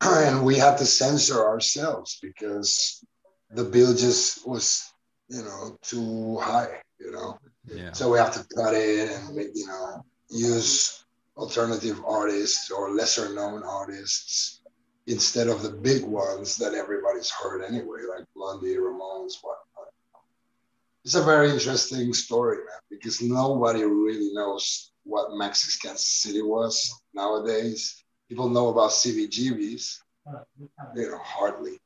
and 0.00 0.44
we 0.44 0.56
had 0.56 0.78
to 0.78 0.86
censor 0.86 1.44
ourselves 1.46 2.18
because 2.22 3.04
the 3.50 3.64
bill 3.64 3.94
just 3.94 4.46
was, 4.46 4.92
you 5.28 5.42
know, 5.42 5.76
too 5.82 6.38
high. 6.38 6.80
You 7.00 7.12
know, 7.12 7.38
yeah. 7.66 7.92
so 7.92 8.10
we 8.10 8.18
have 8.18 8.34
to 8.34 8.46
cut 8.56 8.74
it 8.74 9.10
and 9.10 9.36
you 9.54 9.66
know 9.66 10.04
use 10.30 11.04
alternative 11.36 12.02
artists 12.04 12.70
or 12.70 12.90
lesser 12.90 13.32
known 13.34 13.62
artists 13.62 14.60
instead 15.06 15.46
of 15.48 15.62
the 15.62 15.70
big 15.70 16.04
ones 16.04 16.56
that 16.56 16.74
everybody's 16.74 17.30
heard 17.30 17.62
anyway, 17.62 18.00
like 18.08 18.26
Blondie, 18.34 18.76
Ramones, 18.76 19.34
whatnot. 19.40 19.92
It's 21.04 21.14
a 21.14 21.22
very 21.22 21.50
interesting 21.50 22.12
story, 22.12 22.58
man, 22.58 22.80
because 22.90 23.22
nobody 23.22 23.84
really 23.84 24.34
knows 24.34 24.92
what 25.04 25.32
Max's 25.32 25.76
Kansas 25.76 26.06
City 26.06 26.42
was 26.42 27.00
nowadays. 27.14 28.04
People 28.28 28.48
know 28.48 28.68
about 28.68 28.90
CBGBs, 28.90 29.98
you 30.94 31.10
know, 31.10 31.18
hardly. 31.18 31.78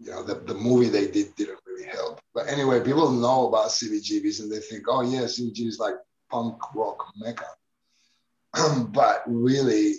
You 0.00 0.10
know, 0.10 0.22
the, 0.22 0.34
the 0.34 0.54
movie 0.54 0.88
they 0.88 1.08
did 1.08 1.34
didn't 1.36 1.58
really 1.66 1.88
help. 1.88 2.20
But 2.34 2.48
anyway, 2.48 2.80
people 2.80 3.10
know 3.10 3.48
about 3.48 3.68
CBGBs 3.70 4.40
and 4.40 4.50
they 4.50 4.60
think, 4.60 4.84
oh, 4.88 5.02
yeah, 5.02 5.22
CBGBs 5.22 5.78
like 5.78 5.94
punk 6.30 6.56
rock 6.74 7.12
mecca. 7.16 7.46
but 8.92 9.22
really, 9.26 9.94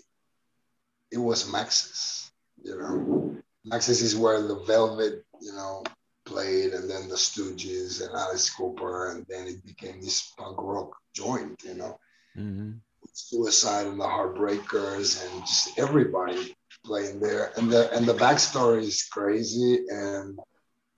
it 1.11 1.17
was 1.17 1.51
Max's 1.51 2.29
you 2.63 2.77
know. 2.77 3.37
Max's 3.65 4.01
is 4.01 4.15
where 4.15 4.41
the 4.41 4.59
Velvet, 4.59 5.25
you 5.41 5.53
know, 5.53 5.83
played, 6.25 6.73
and 6.73 6.89
then 6.89 7.07
the 7.09 7.15
Stooges 7.15 8.05
and 8.05 8.15
Alice 8.15 8.49
Cooper, 8.49 9.11
and 9.11 9.25
then 9.29 9.47
it 9.47 9.65
became 9.65 10.01
this 10.01 10.33
punk 10.37 10.57
rock 10.59 10.95
joint, 11.13 11.61
you 11.63 11.75
know. 11.75 11.99
Mm-hmm. 12.37 12.71
Suicide 13.13 13.87
and 13.87 13.99
the 13.99 14.05
Heartbreakers 14.05 15.23
and 15.23 15.41
just 15.41 15.77
everybody 15.77 16.55
playing 16.85 17.19
there, 17.19 17.51
and 17.57 17.71
the 17.71 17.91
and 17.95 18.05
the 18.05 18.13
backstory 18.13 18.83
is 18.83 19.07
crazy, 19.11 19.85
and 19.89 20.39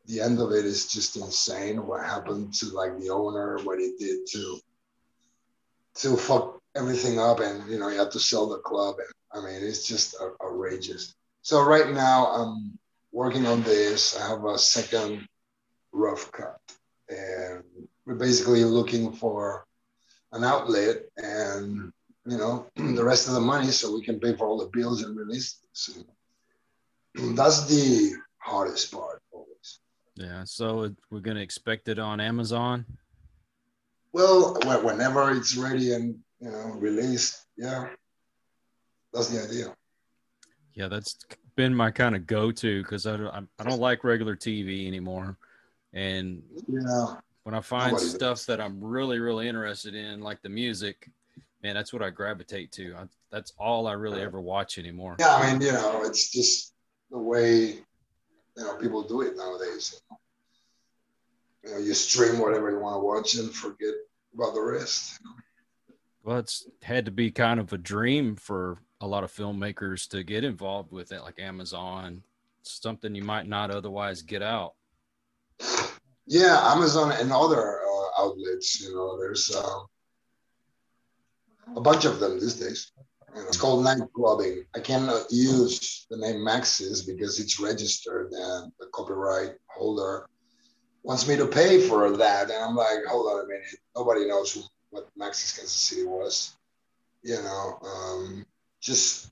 the 0.06 0.22
end 0.22 0.40
of 0.40 0.52
it 0.52 0.66
is 0.66 0.88
just 0.88 1.16
insane. 1.16 1.86
What 1.86 2.04
happened 2.04 2.54
to 2.56 2.68
like 2.68 2.98
the 3.00 3.10
owner, 3.10 3.58
what 3.64 3.80
he 3.80 3.94
did 3.98 4.26
to 4.32 4.60
to 5.96 6.18
fuck 6.18 6.62
everything 6.76 7.20
up, 7.20 7.40
and 7.40 7.70
you 7.70 7.80
know, 7.80 7.90
he 7.90 7.98
had 7.98 8.12
to 8.12 8.20
sell 8.20 8.48
the 8.48 8.60
club, 8.60 8.96
and 9.00 9.44
I 9.44 9.46
mean, 9.46 9.64
it's 9.64 9.88
just 9.88 10.16
outrageous. 10.42 11.14
So 11.42 11.64
right 11.64 11.90
now 11.92 12.28
I'm 12.28 12.78
working 13.12 13.46
on 13.46 13.64
this. 13.64 14.18
I 14.20 14.28
have 14.28 14.46
a 14.46 14.58
second 14.58 15.28
rough 15.92 16.32
cut, 16.32 16.60
and 17.10 17.64
we're 18.06 18.16
basically 18.16 18.64
looking 18.64 19.12
for 19.14 19.66
an 20.32 20.44
outlet 20.44 21.04
and 21.18 21.92
you 22.26 22.38
know 22.38 22.68
the 22.76 23.04
rest 23.04 23.28
of 23.28 23.34
the 23.34 23.40
money 23.40 23.68
so 23.68 23.94
we 23.94 24.04
can 24.04 24.20
pay 24.20 24.36
for 24.36 24.48
all 24.48 24.58
the 24.58 24.70
bills 24.78 25.04
and 25.04 25.18
release 25.18 25.60
this. 25.74 26.04
that's 27.36 27.68
the 27.68 28.14
hardest 28.38 28.92
part 28.92 29.22
always. 29.32 29.80
Yeah. 30.16 30.44
So 30.46 30.94
we're 31.10 31.20
gonna 31.20 31.42
expect 31.42 31.88
it 31.88 32.00
on 32.00 32.20
Amazon. 32.20 32.86
Well, 34.14 34.58
whenever 34.84 35.32
it's 35.32 35.56
ready 35.56 35.94
and 35.94 36.20
you 36.40 36.52
know 36.52 36.76
released, 36.78 37.46
yeah, 37.58 37.88
that's 39.14 39.30
the 39.30 39.44
idea. 39.44 39.76
Yeah, 40.74 40.88
that's 40.88 41.18
been 41.56 41.74
my 41.74 41.92
kind 41.92 42.16
of 42.16 42.28
go-to 42.28 42.82
because 42.82 43.06
I 43.06 43.18
don't, 43.18 43.50
I 43.60 43.64
don't 43.64 43.80
like 43.80 44.04
regular 44.04 44.36
TV 44.36 44.88
anymore, 44.88 45.38
and 45.94 46.44
yeah, 46.68 47.16
when 47.44 47.56
I 47.56 47.62
find 47.62 47.94
Nobody 47.94 48.10
stuff 48.10 48.38
does. 48.38 48.46
that 48.48 48.62
I'm 48.62 48.84
really 48.84 49.20
really 49.20 49.48
interested 49.48 49.96
in, 49.96 50.22
like 50.22 50.42
the 50.42 50.50
music, 50.50 51.10
man, 51.64 51.76
that's 51.76 51.94
what 51.94 52.02
I 52.02 52.10
gravitate 52.10 52.72
to. 52.74 52.96
I, 52.96 53.04
that's 53.32 53.54
all 53.58 53.88
I 53.88 53.94
really 53.94 54.22
ever 54.22 54.42
watch 54.42 54.78
anymore. 54.78 55.16
Yeah, 55.20 55.36
I 55.36 55.52
mean, 55.52 55.62
you 55.62 55.72
know, 55.72 56.04
it's 56.04 56.32
just 56.32 56.74
the 57.10 57.20
way 57.20 57.80
you 58.58 58.64
know 58.64 58.76
people 58.78 59.04
do 59.04 59.22
it 59.22 59.36
nowadays. 59.36 60.02
You 60.02 60.10
know, 60.10 60.18
you, 61.64 61.72
know, 61.72 61.86
you 61.88 61.94
stream 61.94 62.40
whatever 62.40 62.72
you 62.72 62.80
want 62.80 62.96
to 62.96 63.00
watch 63.00 63.36
and 63.36 63.54
forget 63.54 63.94
about 64.34 64.54
the 64.54 64.62
rest. 64.62 65.20
You 65.20 65.30
know? 65.30 65.36
Well, 66.24 66.38
it's 66.38 66.68
had 66.84 67.06
to 67.06 67.12
be 67.12 67.32
kind 67.32 67.60
of 67.60 67.74
a 67.74 67.78
dream 67.78 68.36
for 68.36 68.78
a 69.02 69.08
lot 69.08 69.24
of 69.24 69.32
filmmakers 69.32 70.08
to 70.10 70.24
get 70.24 70.44
involved 70.44 70.92
with 70.92 71.12
it, 71.12 71.22
like 71.22 71.40
Amazon, 71.40 72.24
something 72.62 73.16
you 73.16 73.24
might 73.24 73.48
not 73.48 73.72
otherwise 73.72 74.22
get 74.22 74.44
out. 74.44 74.74
Yeah, 76.28 76.72
Amazon 76.72 77.12
and 77.14 77.32
other 77.32 77.80
uh, 77.82 78.22
outlets. 78.22 78.80
You 78.80 78.96
know, 78.96 79.18
there's 79.18 79.54
uh, 79.56 79.80
a 81.76 81.82
bunch 81.82 82.06
of 82.06 82.20
them 82.20 82.40
these 82.40 82.56
days. 82.56 82.92
You 83.36 83.42
know, 83.42 83.48
it's 83.48 83.58
called 83.58 83.84
night 83.84 84.02
clubbing. 84.14 84.66
I 84.76 84.80
cannot 84.80 85.26
use 85.32 86.06
the 86.10 86.18
name 86.18 86.44
Max's 86.44 87.04
because 87.04 87.40
it's 87.40 87.60
registered 87.60 88.32
and 88.32 88.72
the 88.80 88.88
copyright 88.94 89.56
holder 89.68 90.28
wants 91.04 91.28
me 91.28 91.36
to 91.38 91.48
pay 91.48 91.80
for 91.88 92.16
that. 92.18 92.50
And 92.50 92.64
I'm 92.64 92.76
like, 92.76 93.06
hold 93.08 93.32
on 93.32 93.46
a 93.46 93.48
minute. 93.48 93.80
Nobody 93.96 94.28
knows 94.28 94.54
who, 94.54 94.62
what 94.90 95.10
Max's 95.16 95.58
Kansas 95.58 95.74
City 95.74 96.04
was. 96.04 96.58
You 97.24 97.36
know, 97.36 97.80
um, 97.84 98.46
just 98.82 99.32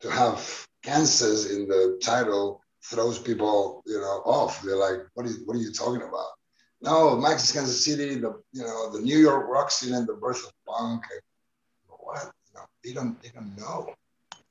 to 0.00 0.10
have 0.10 0.66
Kansas 0.82 1.50
in 1.50 1.68
the 1.68 1.98
title 2.02 2.62
throws 2.84 3.18
people, 3.18 3.82
you 3.86 3.98
know, 3.98 4.22
off. 4.24 4.62
They're 4.62 4.76
like, 4.76 5.00
what 5.14 5.26
are 5.26 5.30
you, 5.30 5.42
what 5.44 5.56
are 5.56 5.60
you 5.60 5.72
talking 5.72 6.02
about? 6.02 6.28
No, 6.80 7.16
Max's 7.16 7.52
Kansas 7.52 7.84
City, 7.84 8.14
the 8.14 8.40
you 8.52 8.62
know, 8.62 8.90
the 8.92 9.00
New 9.00 9.18
York 9.18 9.48
rock 9.48 9.70
scene 9.70 9.94
and 9.94 10.06
the 10.06 10.14
birth 10.14 10.44
of 10.46 10.52
punk. 10.66 11.02
And 11.10 11.20
they 12.84 12.92
don't 12.92 13.20
they 13.22 13.30
don't 13.30 13.56
know. 13.56 13.94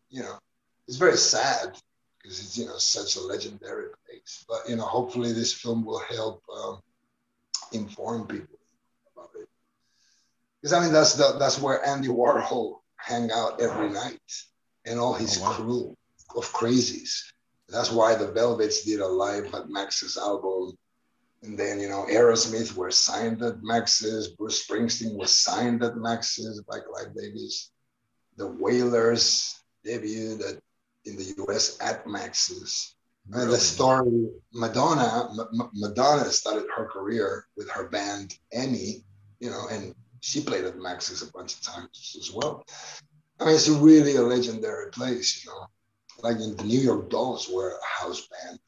You 0.09 0.23
know, 0.23 0.37
it's 0.87 0.97
very 0.97 1.17
sad 1.17 1.77
because 2.21 2.39
it's 2.39 2.57
you 2.57 2.65
know 2.65 2.77
such 2.77 3.15
a 3.15 3.21
legendary 3.21 3.89
place. 4.05 4.45
But 4.47 4.69
you 4.69 4.75
know, 4.75 4.85
hopefully 4.85 5.33
this 5.33 5.53
film 5.53 5.85
will 5.85 6.01
help 6.09 6.43
um, 6.55 6.79
inform 7.71 8.27
people 8.27 8.59
about 9.15 9.31
it. 9.39 9.47
Because 10.61 10.73
I 10.73 10.81
mean, 10.81 10.93
that's 10.93 11.13
the, 11.15 11.35
that's 11.39 11.61
where 11.61 11.85
Andy 11.85 12.09
Warhol 12.09 12.79
hang 12.97 13.31
out 13.31 13.61
every 13.61 13.89
night 13.89 14.19
and 14.85 14.99
all 14.99 15.13
his 15.13 15.39
oh, 15.39 15.43
wow. 15.43 15.53
crew 15.53 15.97
of 16.35 16.51
crazies. 16.53 17.21
That's 17.69 17.91
why 17.91 18.15
the 18.15 18.31
Velvets 18.31 18.83
did 18.83 19.01
a 19.01 19.07
live 19.07 19.53
at 19.53 19.69
Max's 19.69 20.17
album. 20.17 20.77
And 21.43 21.57
then, 21.57 21.79
you 21.79 21.89
know, 21.89 22.05
Aerosmith 22.09 22.75
were 22.75 22.91
signed 22.91 23.43
at 23.43 23.61
Max's, 23.61 24.29
Bruce 24.29 24.65
Springsteen 24.65 25.15
was 25.15 25.37
signed 25.37 25.83
at 25.83 25.97
Max's, 25.97 26.61
Black 26.61 26.83
Light 26.91 27.13
Babies. 27.15 27.71
The 28.37 28.47
Wailers 28.47 29.59
debuted 29.85 30.41
at, 30.41 30.61
in 31.05 31.17
the 31.17 31.33
US 31.47 31.77
at 31.81 32.07
Max's. 32.07 32.95
Really? 33.29 33.43
And 33.43 33.51
the 33.51 33.57
story, 33.57 34.29
Madonna, 34.53 35.29
M- 35.53 35.69
Madonna 35.73 36.25
started 36.25 36.67
her 36.75 36.85
career 36.85 37.45
with 37.57 37.69
her 37.71 37.89
band 37.89 38.37
Emmy, 38.53 39.03
you 39.39 39.49
know, 39.49 39.67
and 39.69 39.93
she 40.21 40.41
played 40.41 40.65
at 40.65 40.77
Max's 40.77 41.21
a 41.21 41.31
bunch 41.31 41.55
of 41.55 41.61
times 41.61 42.15
as 42.19 42.31
well. 42.31 42.63
I 43.39 43.45
mean, 43.45 43.55
it's 43.55 43.69
really 43.69 44.15
a 44.15 44.21
legendary 44.21 44.91
place, 44.91 45.43
you 45.43 45.51
know. 45.51 45.67
Like 46.23 46.37
in 46.37 46.55
the 46.55 46.63
New 46.63 46.79
York 46.79 47.09
Dolls 47.09 47.47
were 47.47 47.77
a 47.77 48.03
house 48.03 48.27
band, 48.27 48.59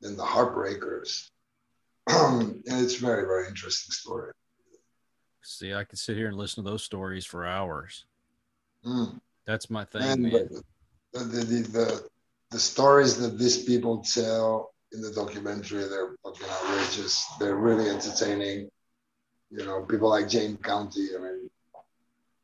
than 0.00 0.16
the 0.16 0.24
Heartbreakers. 0.24 1.30
and 2.06 2.62
it's 2.66 2.96
very, 2.96 3.24
very 3.26 3.48
interesting 3.48 3.92
story. 3.92 4.32
See, 5.42 5.72
I 5.72 5.84
could 5.84 5.98
sit 5.98 6.16
here 6.16 6.28
and 6.28 6.36
listen 6.36 6.62
to 6.62 6.70
those 6.70 6.84
stories 6.84 7.24
for 7.24 7.46
hours. 7.46 8.04
Mm. 8.88 9.20
That's 9.46 9.70
my 9.70 9.84
thing, 9.84 10.02
and. 10.02 10.62
The, 11.12 11.20
the, 11.20 11.44
the, 11.72 12.08
the, 12.50 12.58
stories 12.58 13.16
that 13.18 13.38
these 13.38 13.64
people 13.64 13.98
tell 13.98 14.74
in 14.92 15.00
the 15.00 15.10
documentary, 15.10 15.84
they're 15.88 16.16
fucking 16.22 16.46
outrageous. 16.46 17.26
They're 17.40 17.56
really 17.56 17.88
entertaining. 17.88 18.70
You 19.50 19.64
know, 19.64 19.82
people 19.82 20.10
like 20.10 20.28
Jane 20.28 20.58
County, 20.58 21.08
I 21.16 21.22
mean, 21.22 21.50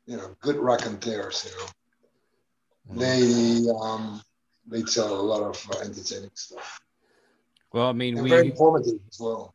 you 0.07 0.17
know, 0.17 0.35
good 0.41 0.57
raconteurs, 0.57 1.47
you 1.47 1.57
know. 1.57 2.95
Mm. 2.95 2.99
They 2.99 3.71
um, 3.71 4.21
they 4.67 4.81
tell 4.81 5.19
a 5.19 5.21
lot 5.21 5.43
of 5.43 5.67
uh, 5.71 5.79
entertaining 5.79 6.31
stuff. 6.33 6.79
Well, 7.71 7.87
I 7.87 7.93
mean, 7.93 8.15
and 8.15 8.23
we 8.23 8.29
very 8.29 8.47
informative 8.47 8.99
as 9.09 9.19
well. 9.19 9.53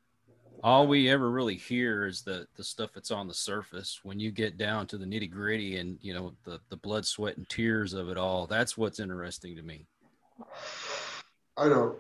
All 0.63 0.87
we 0.87 1.09
ever 1.09 1.31
really 1.31 1.57
hear 1.57 2.07
is 2.07 2.23
the 2.23 2.47
the 2.57 2.65
stuff 2.65 2.91
that's 2.95 3.11
on 3.11 3.29
the 3.29 3.35
surface. 3.35 4.01
When 4.03 4.21
you 4.21 4.31
get 4.31 4.59
down 4.59 4.87
to 4.89 4.99
the 4.99 5.07
nitty 5.07 5.31
gritty 5.31 5.79
and 5.79 5.99
you 6.03 6.13
know 6.13 6.35
the 6.45 6.61
the 6.69 6.77
blood, 6.77 7.07
sweat, 7.07 7.37
and 7.37 7.49
tears 7.49 7.95
of 7.95 8.11
it 8.11 8.19
all, 8.19 8.47
that's 8.47 8.77
what's 8.77 9.01
interesting 9.01 9.57
to 9.57 9.63
me. 9.63 9.87
I 11.57 11.69
know, 11.69 11.97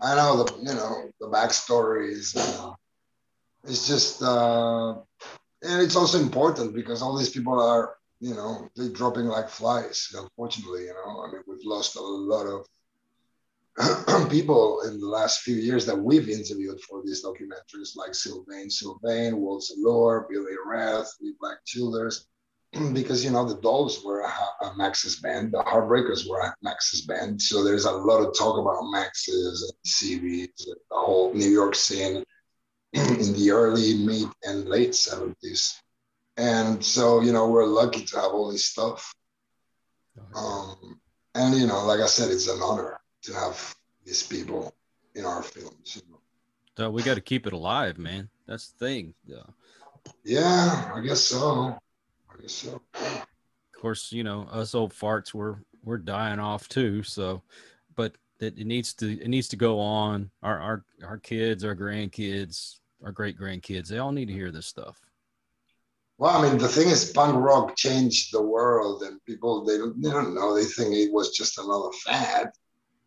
I 0.00 0.14
know 0.14 0.44
the 0.44 0.56
you 0.58 0.74
know 0.74 1.10
the 1.20 1.28
backstories. 1.28 2.36
Uh, 2.36 2.74
it's 3.64 3.88
just, 3.88 4.22
uh, 4.22 4.92
and 5.62 5.82
it's 5.82 5.96
also 5.96 6.20
important 6.20 6.74
because 6.74 7.02
all 7.02 7.18
these 7.18 7.30
people 7.30 7.60
are 7.60 7.96
you 8.20 8.34
know 8.34 8.68
they're 8.76 8.88
dropping 8.88 9.26
like 9.26 9.48
flies. 9.48 10.14
Unfortunately, 10.16 10.84
you 10.84 10.94
know, 10.94 11.24
I 11.26 11.32
mean 11.32 11.42
we've 11.46 11.64
lost 11.64 11.96
a 11.96 12.00
lot 12.00 12.46
of 12.46 12.66
people 14.30 14.80
in 14.86 14.98
the 15.00 15.06
last 15.06 15.42
few 15.42 15.56
years 15.56 15.84
that 15.84 15.98
we've 15.98 16.30
interviewed 16.30 16.80
for 16.80 17.02
these 17.04 17.22
documentaries, 17.22 17.94
like 17.94 18.14
Sylvain 18.14 18.70
Sylvain, 18.70 19.36
Walter 19.36 19.74
Lure, 19.76 20.26
Billy 20.30 20.54
Rath, 20.64 21.12
Leee 21.20 21.34
Black 21.38 21.58
Childers, 21.66 22.26
because 22.94 23.22
you 23.22 23.30
know 23.30 23.46
the 23.46 23.60
Dolls 23.60 24.02
were 24.02 24.20
a, 24.20 24.64
a, 24.64 24.76
Max's 24.76 25.20
band, 25.20 25.52
the 25.52 25.58
Heartbreakers 25.58 26.28
were 26.28 26.40
a 26.40 26.54
Max's 26.62 27.02
band, 27.02 27.40
so 27.40 27.62
there's 27.62 27.84
a 27.84 27.92
lot 27.92 28.26
of 28.26 28.36
talk 28.36 28.58
about 28.58 28.90
Max's 28.90 29.62
and 29.62 29.92
CBs, 29.92 30.64
the 30.64 30.76
whole 30.90 31.34
New 31.34 31.50
York 31.50 31.74
scene 31.74 32.24
in 32.94 33.32
the 33.34 33.50
early, 33.50 33.98
mid, 33.98 34.28
and 34.44 34.66
late 34.66 34.92
70s. 34.92 35.74
And 36.38 36.82
so, 36.84 37.20
you 37.20 37.32
know, 37.32 37.48
we're 37.48 37.66
lucky 37.66 38.04
to 38.04 38.16
have 38.16 38.32
all 38.32 38.52
this 38.52 38.66
stuff. 38.66 39.14
Um, 40.34 41.00
and, 41.34 41.54
you 41.54 41.66
know, 41.66 41.84
like 41.86 42.00
I 42.00 42.06
said, 42.06 42.30
it's 42.30 42.48
an 42.48 42.60
honor 42.62 42.98
to 43.26 43.34
have 43.34 43.74
these 44.04 44.22
people 44.22 44.74
in 45.14 45.24
our 45.24 45.42
films. 45.42 45.96
You 45.96 46.10
know? 46.10 46.20
So 46.76 46.90
we 46.90 47.02
got 47.02 47.14
to 47.14 47.20
keep 47.20 47.46
it 47.46 47.52
alive, 47.52 47.98
man. 47.98 48.28
That's 48.46 48.68
the 48.68 48.86
thing. 48.86 49.14
Yeah. 49.26 49.42
Yeah, 50.24 50.92
I 50.94 51.00
guess 51.00 51.20
so. 51.20 51.76
I 52.30 52.40
guess 52.40 52.52
so. 52.52 52.80
Of 52.94 53.80
course, 53.80 54.12
you 54.12 54.22
know 54.24 54.46
us 54.52 54.74
old 54.74 54.94
farts. 54.94 55.34
We're 55.34 55.56
we're 55.84 55.98
dying 55.98 56.38
off 56.38 56.68
too. 56.68 57.02
So, 57.02 57.42
but 57.96 58.14
it, 58.38 58.58
it 58.58 58.66
needs 58.66 58.92
to 58.94 59.20
it 59.20 59.28
needs 59.28 59.48
to 59.48 59.56
go 59.56 59.80
on. 59.80 60.30
Our 60.42 60.60
our 60.60 60.84
our 61.04 61.18
kids, 61.18 61.64
our 61.64 61.74
grandkids, 61.74 62.78
our 63.04 63.10
great 63.10 63.38
grandkids, 63.38 63.88
they 63.88 63.98
all 63.98 64.12
need 64.12 64.26
to 64.26 64.32
hear 64.32 64.52
this 64.52 64.66
stuff. 64.66 65.00
Well, 66.18 66.36
I 66.36 66.48
mean, 66.48 66.58
the 66.58 66.68
thing 66.68 66.88
is, 66.88 67.12
punk 67.12 67.36
rock 67.36 67.76
changed 67.76 68.32
the 68.32 68.42
world, 68.42 69.02
and 69.02 69.22
people 69.24 69.64
they 69.64 69.76
don't 69.76 70.00
they 70.00 70.10
don't 70.10 70.34
know. 70.34 70.54
They 70.54 70.64
think 70.64 70.94
it 70.94 71.12
was 71.12 71.30
just 71.30 71.58
another 71.58 71.90
fad 72.04 72.50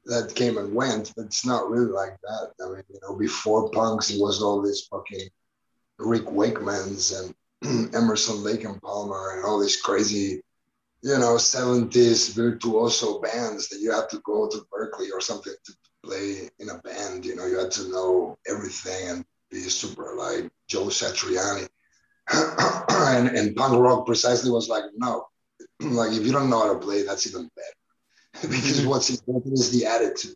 that 0.09 0.35
came 0.35 0.57
and 0.57 0.73
went, 0.73 1.13
but 1.15 1.25
it's 1.25 1.45
not 1.45 1.69
really 1.69 1.91
like 1.91 2.17
that. 2.21 2.51
I 2.61 2.69
mean, 2.69 2.83
you 2.89 2.99
know, 3.01 3.15
before 3.15 3.69
punks, 3.69 4.09
it 4.09 4.19
was 4.19 4.41
all 4.41 4.61
these 4.61 4.81
fucking 4.91 5.29
Rick 5.99 6.25
Wakemans 6.25 7.33
and 7.61 7.93
Emerson 7.95 8.43
Lake 8.43 8.63
and 8.63 8.81
Palmer 8.81 9.35
and 9.35 9.45
all 9.45 9.59
these 9.59 9.81
crazy, 9.81 10.41
you 11.01 11.17
know, 11.17 11.35
70s 11.35 12.33
virtuoso 12.33 13.19
bands 13.19 13.69
that 13.69 13.79
you 13.79 13.91
had 13.91 14.09
to 14.09 14.19
go 14.25 14.49
to 14.49 14.65
Berklee 14.73 15.11
or 15.13 15.21
something 15.21 15.53
to 15.65 15.73
play 16.03 16.49
in 16.59 16.69
a 16.69 16.79
band. 16.79 17.25
You 17.25 17.35
know, 17.35 17.45
you 17.45 17.57
had 17.57 17.71
to 17.71 17.89
know 17.89 18.37
everything 18.47 19.09
and 19.09 19.25
be 19.51 19.59
super 19.61 20.15
like 20.17 20.49
Joe 20.67 20.85
Satriani. 20.85 21.67
and, 22.31 23.29
and 23.29 23.55
punk 23.55 23.77
rock 23.79 24.05
precisely 24.05 24.51
was 24.51 24.69
like, 24.69 24.83
no, 24.95 25.27
like 25.81 26.11
if 26.11 26.25
you 26.25 26.31
don't 26.31 26.49
know 26.49 26.59
how 26.59 26.73
to 26.73 26.79
play, 26.79 27.03
that's 27.03 27.27
even 27.27 27.49
better. 27.55 27.78
because 28.41 28.85
what's 28.85 29.09
important 29.09 29.53
is 29.53 29.71
the 29.71 29.85
attitude. 29.85 30.35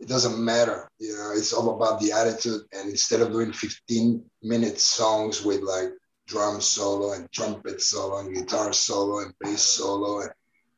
It 0.00 0.08
doesn't 0.08 0.42
matter, 0.42 0.90
you 0.98 1.16
know, 1.16 1.32
it's 1.34 1.52
all 1.52 1.76
about 1.76 2.00
the 2.00 2.12
attitude. 2.12 2.62
And 2.72 2.90
instead 2.90 3.20
of 3.20 3.30
doing 3.32 3.52
15 3.52 4.22
minute 4.42 4.78
songs 4.80 5.44
with 5.44 5.62
like 5.62 5.90
drum 6.26 6.60
solo 6.60 7.12
and 7.12 7.30
trumpet 7.32 7.80
solo 7.80 8.18
and 8.18 8.34
guitar 8.34 8.72
solo 8.72 9.20
and 9.20 9.32
bass 9.40 9.62
solo, 9.62 10.20
and 10.22 10.30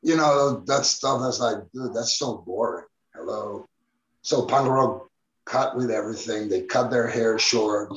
you 0.02 0.16
know, 0.16 0.62
that 0.66 0.84
stuff 0.84 1.20
that's 1.22 1.40
like, 1.40 1.56
dude, 1.72 1.94
that's 1.94 2.18
so 2.18 2.38
boring. 2.46 2.84
Hello. 3.14 3.66
So 4.22 4.44
punk 4.44 4.68
rock 4.68 5.08
cut 5.46 5.76
with 5.76 5.90
everything. 5.90 6.48
They 6.48 6.62
cut 6.62 6.90
their 6.90 7.08
hair 7.08 7.38
short. 7.38 7.92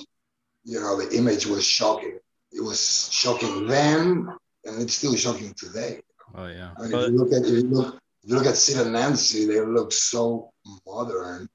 You 0.64 0.80
know, 0.80 1.00
the 1.00 1.16
image 1.16 1.46
was 1.46 1.66
shocking. 1.66 2.18
It 2.52 2.62
was 2.62 3.10
shocking 3.12 3.68
then, 3.68 4.30
and 4.66 4.82
it's 4.82 4.96
still 4.96 5.16
shocking 5.16 5.54
today. 5.54 6.02
Oh 6.34 6.48
yeah. 6.48 6.72
I 6.78 6.84
mean, 6.84 6.92
but, 6.92 7.04
if 7.04 7.12
you 7.12 7.18
look 7.18 7.34
at 7.34 7.42
if 7.44 7.52
you 7.52 7.70
look 7.70 8.00
you 8.24 8.36
look 8.36 8.46
at 8.46 8.58
Sid 8.58 8.78
and 8.78 8.94
Nancy, 8.94 9.46
they 9.46 9.62
look 9.62 9.92
so 9.92 10.52
modern, 10.86 11.50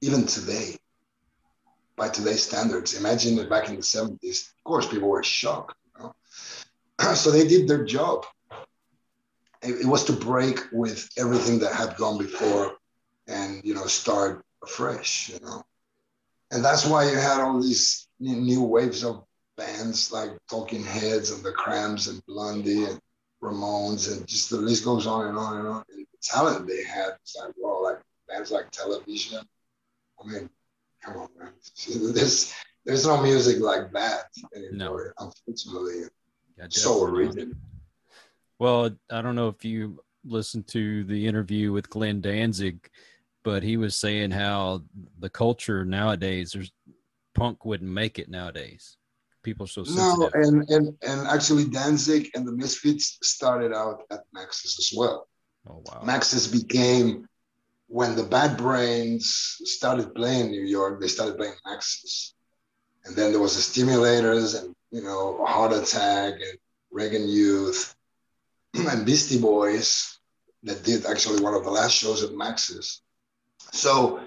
even 0.00 0.26
today, 0.26 0.76
by 1.96 2.08
today's 2.08 2.42
standards. 2.42 2.94
Imagine 2.94 3.38
it 3.38 3.50
back 3.50 3.68
in 3.68 3.76
the 3.76 3.82
70s. 3.82 4.48
Of 4.50 4.64
course, 4.64 4.86
people 4.86 5.08
were 5.08 5.22
shocked. 5.22 5.74
You 5.96 6.04
know? 6.04 7.14
so 7.14 7.30
they 7.30 7.46
did 7.46 7.68
their 7.68 7.84
job. 7.84 8.26
It, 9.62 9.80
it 9.80 9.86
was 9.86 10.04
to 10.04 10.12
break 10.12 10.60
with 10.72 11.08
everything 11.16 11.58
that 11.60 11.72
had 11.72 11.96
gone 11.96 12.18
before 12.18 12.76
and, 13.26 13.60
you 13.64 13.74
know, 13.74 13.86
start 13.86 14.44
afresh, 14.62 15.30
you 15.30 15.40
know. 15.40 15.64
And 16.50 16.64
that's 16.64 16.86
why 16.86 17.10
you 17.10 17.16
had 17.16 17.40
all 17.40 17.60
these 17.60 18.06
new 18.20 18.62
waves 18.62 19.04
of 19.04 19.24
bands 19.56 20.12
like 20.12 20.30
Talking 20.48 20.84
Heads 20.84 21.30
and 21.30 21.42
the 21.42 21.52
Cramps 21.52 22.06
and 22.06 22.24
Blondie 22.26 22.84
and 22.84 23.00
Ramones, 23.42 24.12
and 24.12 24.26
just 24.26 24.50
the 24.50 24.56
list 24.56 24.84
goes 24.84 25.06
on 25.06 25.26
and 25.26 25.38
on 25.38 25.58
and 25.58 25.68
on. 25.68 25.84
And 25.90 26.00
the 26.00 26.18
talent 26.22 26.66
they 26.66 26.84
had, 26.84 27.10
it's 27.22 27.36
like, 27.36 27.54
well, 27.56 27.82
like 27.82 28.00
bands 28.28 28.50
like 28.50 28.70
Television. 28.70 29.40
I 30.20 30.26
mean, 30.26 30.50
come 31.02 31.16
on, 31.16 31.28
man. 31.38 31.52
There's 32.14 32.52
there's 32.84 33.06
no 33.06 33.20
music 33.22 33.60
like 33.60 33.92
that 33.92 34.28
anymore, 34.56 35.12
no. 35.18 35.26
unfortunately. 35.26 36.08
Yeah, 36.56 36.66
so 36.70 37.04
original. 37.04 37.54
Well, 38.58 38.90
I 39.10 39.20
don't 39.20 39.34
know 39.34 39.48
if 39.48 39.62
you 39.62 40.02
listened 40.24 40.68
to 40.68 41.04
the 41.04 41.26
interview 41.26 41.70
with 41.70 41.90
Glenn 41.90 42.22
Danzig, 42.22 42.88
but 43.44 43.62
he 43.62 43.76
was 43.76 43.94
saying 43.94 44.30
how 44.30 44.84
the 45.18 45.28
culture 45.28 45.84
nowadays, 45.84 46.52
there's 46.52 46.72
punk 47.34 47.66
wouldn't 47.66 47.90
make 47.90 48.18
it 48.18 48.30
nowadays 48.30 48.96
people 49.42 49.66
so 49.66 49.84
sensitive. 49.84 50.18
No, 50.18 50.30
and 50.34 50.70
and 50.70 50.96
and 51.02 51.26
actually 51.28 51.64
Danzig 51.64 52.30
and 52.34 52.46
the 52.46 52.52
Misfits 52.52 53.18
started 53.22 53.72
out 53.72 54.02
at 54.10 54.20
Max's 54.32 54.76
as 54.78 54.96
well. 54.96 55.28
Oh 55.68 55.82
wow. 55.84 56.02
Max's 56.04 56.46
became 56.46 57.28
when 57.88 58.14
the 58.14 58.22
Bad 58.22 58.56
Brains 58.56 59.56
started 59.64 60.14
playing 60.14 60.50
New 60.50 60.64
York, 60.64 61.00
they 61.00 61.08
started 61.08 61.36
playing 61.36 61.54
Max's. 61.66 62.34
And 63.04 63.16
then 63.16 63.32
there 63.32 63.40
was 63.40 63.56
the 63.56 63.62
Stimulators 63.62 64.60
and 64.60 64.74
you 64.90 65.02
know 65.02 65.44
Heart 65.44 65.72
Attack 65.72 66.34
and 66.34 66.58
Reagan 66.90 67.28
Youth 67.28 67.94
and 68.74 69.06
Beastie 69.06 69.40
Boys 69.40 70.18
that 70.64 70.84
did 70.84 71.06
actually 71.06 71.42
one 71.42 71.54
of 71.54 71.64
the 71.64 71.70
last 71.70 71.92
shows 71.92 72.22
at 72.22 72.34
Max's. 72.34 73.02
So, 73.72 74.20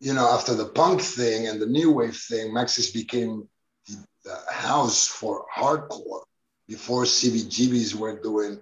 you 0.00 0.14
know, 0.14 0.28
after 0.28 0.54
the 0.54 0.66
punk 0.66 1.00
thing 1.00 1.48
and 1.48 1.60
the 1.60 1.66
new 1.66 1.90
wave 1.90 2.16
thing, 2.16 2.52
Max's 2.52 2.90
became 2.90 3.48
the 4.24 4.38
house 4.50 5.06
for 5.06 5.46
hardcore 5.54 6.22
before 6.68 7.04
CBGBs 7.04 7.94
were 7.94 8.20
doing, 8.20 8.60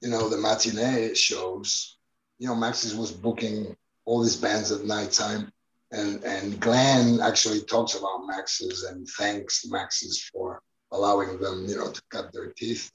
you 0.00 0.10
know, 0.10 0.28
the 0.28 0.36
matinee 0.36 1.14
shows. 1.14 1.98
You 2.38 2.48
know, 2.48 2.54
Max's 2.54 2.94
was 2.94 3.12
booking 3.12 3.76
all 4.04 4.22
these 4.22 4.36
bands 4.36 4.72
at 4.72 4.84
nighttime. 4.84 5.52
And, 5.92 6.24
and 6.24 6.58
Glenn 6.60 7.20
actually 7.20 7.62
talks 7.62 7.94
about 7.94 8.26
Max's 8.26 8.84
and 8.84 9.06
thanks 9.16 9.66
Max's 9.66 10.28
for 10.32 10.62
allowing 10.90 11.38
them, 11.38 11.66
you 11.68 11.76
know, 11.76 11.90
to 11.90 12.02
cut 12.10 12.32
their 12.32 12.52
teeth. 12.52 12.90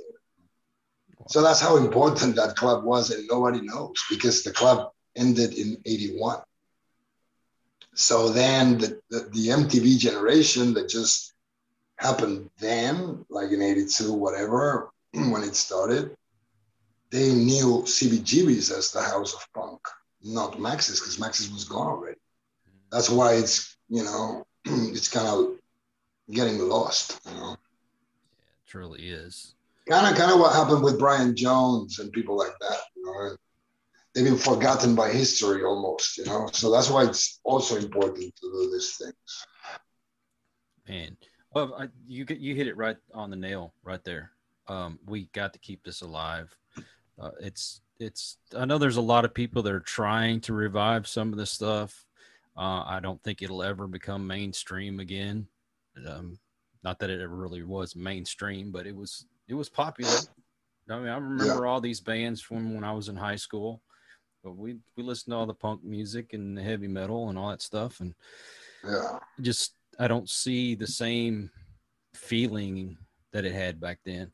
So 1.28 1.42
that's 1.42 1.62
how 1.62 1.78
important 1.78 2.36
that 2.38 2.56
club 2.56 2.84
was, 2.84 3.12
and 3.12 3.28
nobody 3.28 3.62
knows 3.62 4.02
because 4.10 4.44
the 4.44 4.52
club 4.52 4.92
ended 5.16 5.54
in 5.54 5.78
81. 5.86 6.42
So 7.94 8.30
then 8.30 8.78
the, 8.78 9.00
the, 9.10 9.20
the 9.32 9.48
MTV 9.50 9.98
generation 9.98 10.74
that 10.74 10.90
just 10.90 11.34
happened 12.00 12.50
then, 12.60 13.26
like 13.30 13.52
in 13.52 13.62
82, 13.62 14.14
whatever, 14.14 14.90
when 15.14 15.44
it 15.44 15.56
started, 15.56 16.16
they 17.12 17.34
knew 17.34 17.84
CBGBs 17.86 18.72
as 18.76 18.92
the 18.92 19.02
house 19.02 19.34
of 19.34 19.46
punk, 19.54 19.82
not 20.24 20.60
Max's, 20.60 21.00
because 21.00 21.20
Max's 21.20 21.52
was 21.52 21.66
gone 21.66 21.88
already. 21.88 22.20
that's 22.92 23.10
why 23.10 23.34
it's 23.34 23.76
you 23.90 24.04
know 24.04 24.46
it's 24.66 25.08
kind 25.08 25.28
of 25.28 25.58
getting 26.32 26.60
lost. 26.60 27.20
You 27.26 27.34
know, 27.38 27.48
yeah, 27.48 27.54
it 27.54 28.68
truly 28.68 29.10
is. 29.10 29.56
Kind 29.90 30.08
of, 30.08 30.18
kind 30.18 30.32
of 30.32 30.40
what 30.40 30.54
happened 30.54 30.84
with 30.84 31.00
Brian 31.00 31.36
Jones 31.36 31.98
and 32.00 32.12
people 32.12 32.38
like 32.38 32.54
that. 32.62 32.78
You 32.96 33.06
know, 33.06 33.36
they've 34.14 34.26
been 34.26 34.38
forgotten 34.38 34.94
by 34.94 35.10
history 35.10 35.64
almost. 35.64 36.18
You 36.18 36.26
know, 36.26 36.48
so 36.54 36.72
that's 36.72 36.90
why 36.90 37.06
it's 37.06 37.40
also 37.44 37.76
important 37.76 38.36
to 38.36 38.52
do 38.52 38.72
these 38.72 38.96
things. 38.98 39.48
Man, 40.88 41.18
well, 41.54 41.76
I, 41.78 41.90
you 42.08 42.26
you 42.30 42.56
hit 42.56 42.68
it 42.68 42.78
right 42.78 42.98
on 43.14 43.30
the 43.30 43.36
nail 43.36 43.74
right 43.84 44.04
there. 44.04 44.32
Um, 44.68 45.00
we 45.06 45.30
got 45.34 45.54
to 45.54 45.60
keep 45.60 45.84
this 45.84 46.02
alive. 46.02 46.56
Uh, 47.20 47.32
it's 47.42 47.82
it's. 48.00 48.38
I 48.56 48.66
know 48.66 48.78
there's 48.78 48.98
a 48.98 49.02
lot 49.02 49.26
of 49.26 49.34
people 49.34 49.62
that 49.64 49.74
are 49.74 49.80
trying 49.80 50.42
to 50.42 50.54
revive 50.54 51.08
some 51.08 51.32
of 51.32 51.38
this 51.38 51.52
stuff. 51.52 52.06
Uh, 52.56 52.84
I 52.86 53.00
don't 53.02 53.22
think 53.24 53.42
it'll 53.42 53.64
ever 53.64 53.88
become 53.88 54.28
mainstream 54.28 55.00
again. 55.00 55.48
Um, 56.08 56.38
not 56.84 57.00
that 57.00 57.10
it 57.10 57.22
ever 57.22 57.36
really 57.36 57.64
was 57.64 57.96
mainstream, 57.96 58.72
but 58.72 58.86
it 58.86 58.96
was 58.96 59.26
it 59.48 59.54
was 59.54 59.70
popular. 59.70 60.12
I 60.90 60.98
mean, 60.98 61.08
I 61.08 61.18
remember 61.18 61.64
yeah. 61.64 61.70
all 61.70 61.82
these 61.82 62.00
bands 62.00 62.42
from 62.42 62.74
when 62.74 62.84
I 62.84 62.94
was 62.94 63.10
in 63.10 63.16
high 63.16 63.36
school. 63.36 63.82
But 64.44 64.56
we 64.56 64.78
we 64.96 65.04
listened 65.04 65.34
to 65.34 65.38
all 65.38 65.46
the 65.46 65.54
punk 65.54 65.84
music 65.84 66.34
and 66.34 66.58
the 66.58 66.62
heavy 66.62 66.88
metal 66.88 67.30
and 67.30 67.38
all 67.38 67.50
that 67.50 67.62
stuff, 67.62 68.00
and 68.00 68.14
yeah, 68.86 69.20
just 69.42 69.74
I 70.00 70.08
don't 70.08 70.30
see 70.30 70.76
the 70.76 70.88
same 70.88 71.52
feeling 72.16 72.98
that 73.34 73.46
it 73.46 73.54
had 73.54 73.82
back 73.82 74.00
then. 74.06 74.32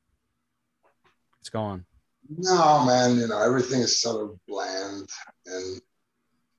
It's 1.41 1.49
gone. 1.49 1.86
No, 2.30 2.86
man, 2.86 3.17
you 3.17 3.28
know, 3.28 3.41
everything 3.41 3.82
is 3.82 3.99
sort 3.99 4.23
of 4.23 4.39
bland 4.47 5.10
and 5.45 5.82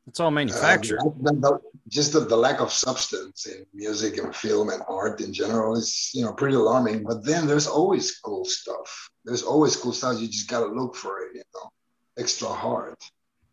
it's 0.07 0.21
all 0.21 0.31
manufactured. 0.31 1.01
Uh, 1.01 1.59
just 1.89 2.13
the, 2.13 2.21
the, 2.21 2.37
lack 2.37 2.61
of 2.61 2.73
substance 2.73 3.47
in 3.47 3.67
music 3.75 4.19
and 4.19 4.35
film 4.35 4.71
and 4.71 4.83
art 4.89 5.21
in 5.21 5.33
general 5.33 5.77
is, 5.77 6.11
you 6.15 6.25
know, 6.25 6.33
pretty 6.33 6.55
alarming. 6.55 7.03
But 7.03 7.25
then 7.25 7.47
there's 7.47 7.67
always 7.67 8.17
cool 8.21 8.45
stuff. 8.45 9.11
There's 9.25 9.43
always 9.43 9.75
cool 9.75 9.93
stuff. 9.93 10.21
You 10.21 10.29
just 10.29 10.49
gotta 10.49 10.67
look 10.67 10.95
for 10.95 11.23
it, 11.23 11.31
you 11.35 11.43
know, 11.55 11.71
extra 12.19 12.49
hard. 12.49 12.97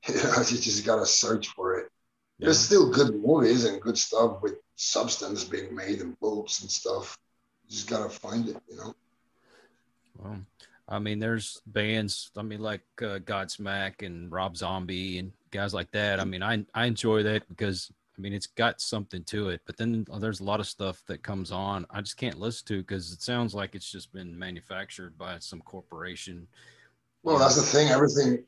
You 0.09 0.15
know, 0.15 0.39
you 0.39 0.57
just 0.57 0.85
gotta 0.85 1.05
search 1.05 1.47
for 1.49 1.79
it. 1.79 1.87
Yeah. 2.43 2.47
There's 2.47 2.59
still 2.59 2.89
good 2.89 3.15
movies 3.23 3.63
and 3.63 3.81
good 3.81 3.97
stuff 3.97 4.41
with 4.41 4.55
substance 4.75 5.45
being 5.45 5.73
made 5.73 6.01
and 6.01 6.19
books 6.19 6.59
and 6.61 6.69
stuff. 6.69 7.17
You 7.65 7.71
just 7.71 7.89
gotta 7.89 8.09
find 8.09 8.49
it, 8.49 8.57
you 8.69 8.75
know. 8.75 8.93
Well, 10.19 10.41
I 10.89 10.99
mean, 10.99 11.19
there's 11.19 11.61
bands. 11.67 12.31
I 12.35 12.41
mean, 12.41 12.59
like 12.59 12.81
uh, 13.01 13.19
Godsmack 13.19 14.05
and 14.05 14.29
Rob 14.29 14.57
Zombie 14.57 15.19
and 15.19 15.31
guys 15.51 15.73
like 15.73 15.89
that. 15.91 16.19
I 16.19 16.25
mean, 16.25 16.43
I 16.43 16.65
I 16.73 16.85
enjoy 16.85 17.23
that 17.23 17.47
because 17.47 17.89
I 18.17 18.19
mean 18.19 18.33
it's 18.33 18.47
got 18.47 18.81
something 18.81 19.23
to 19.23 19.47
it. 19.47 19.61
But 19.65 19.77
then 19.77 20.05
there's 20.19 20.41
a 20.41 20.43
lot 20.43 20.59
of 20.59 20.67
stuff 20.67 21.01
that 21.07 21.23
comes 21.23 21.49
on 21.49 21.85
I 21.91 22.01
just 22.01 22.17
can't 22.17 22.41
listen 22.41 22.67
to 22.67 22.81
because 22.81 23.13
it 23.13 23.21
sounds 23.21 23.55
like 23.55 23.73
it's 23.73 23.89
just 23.89 24.11
been 24.11 24.37
manufactured 24.37 25.17
by 25.17 25.39
some 25.39 25.61
corporation. 25.61 26.45
Well, 27.23 27.39
that's 27.39 27.55
the 27.55 27.61
thing. 27.61 27.87
Everything 27.87 28.43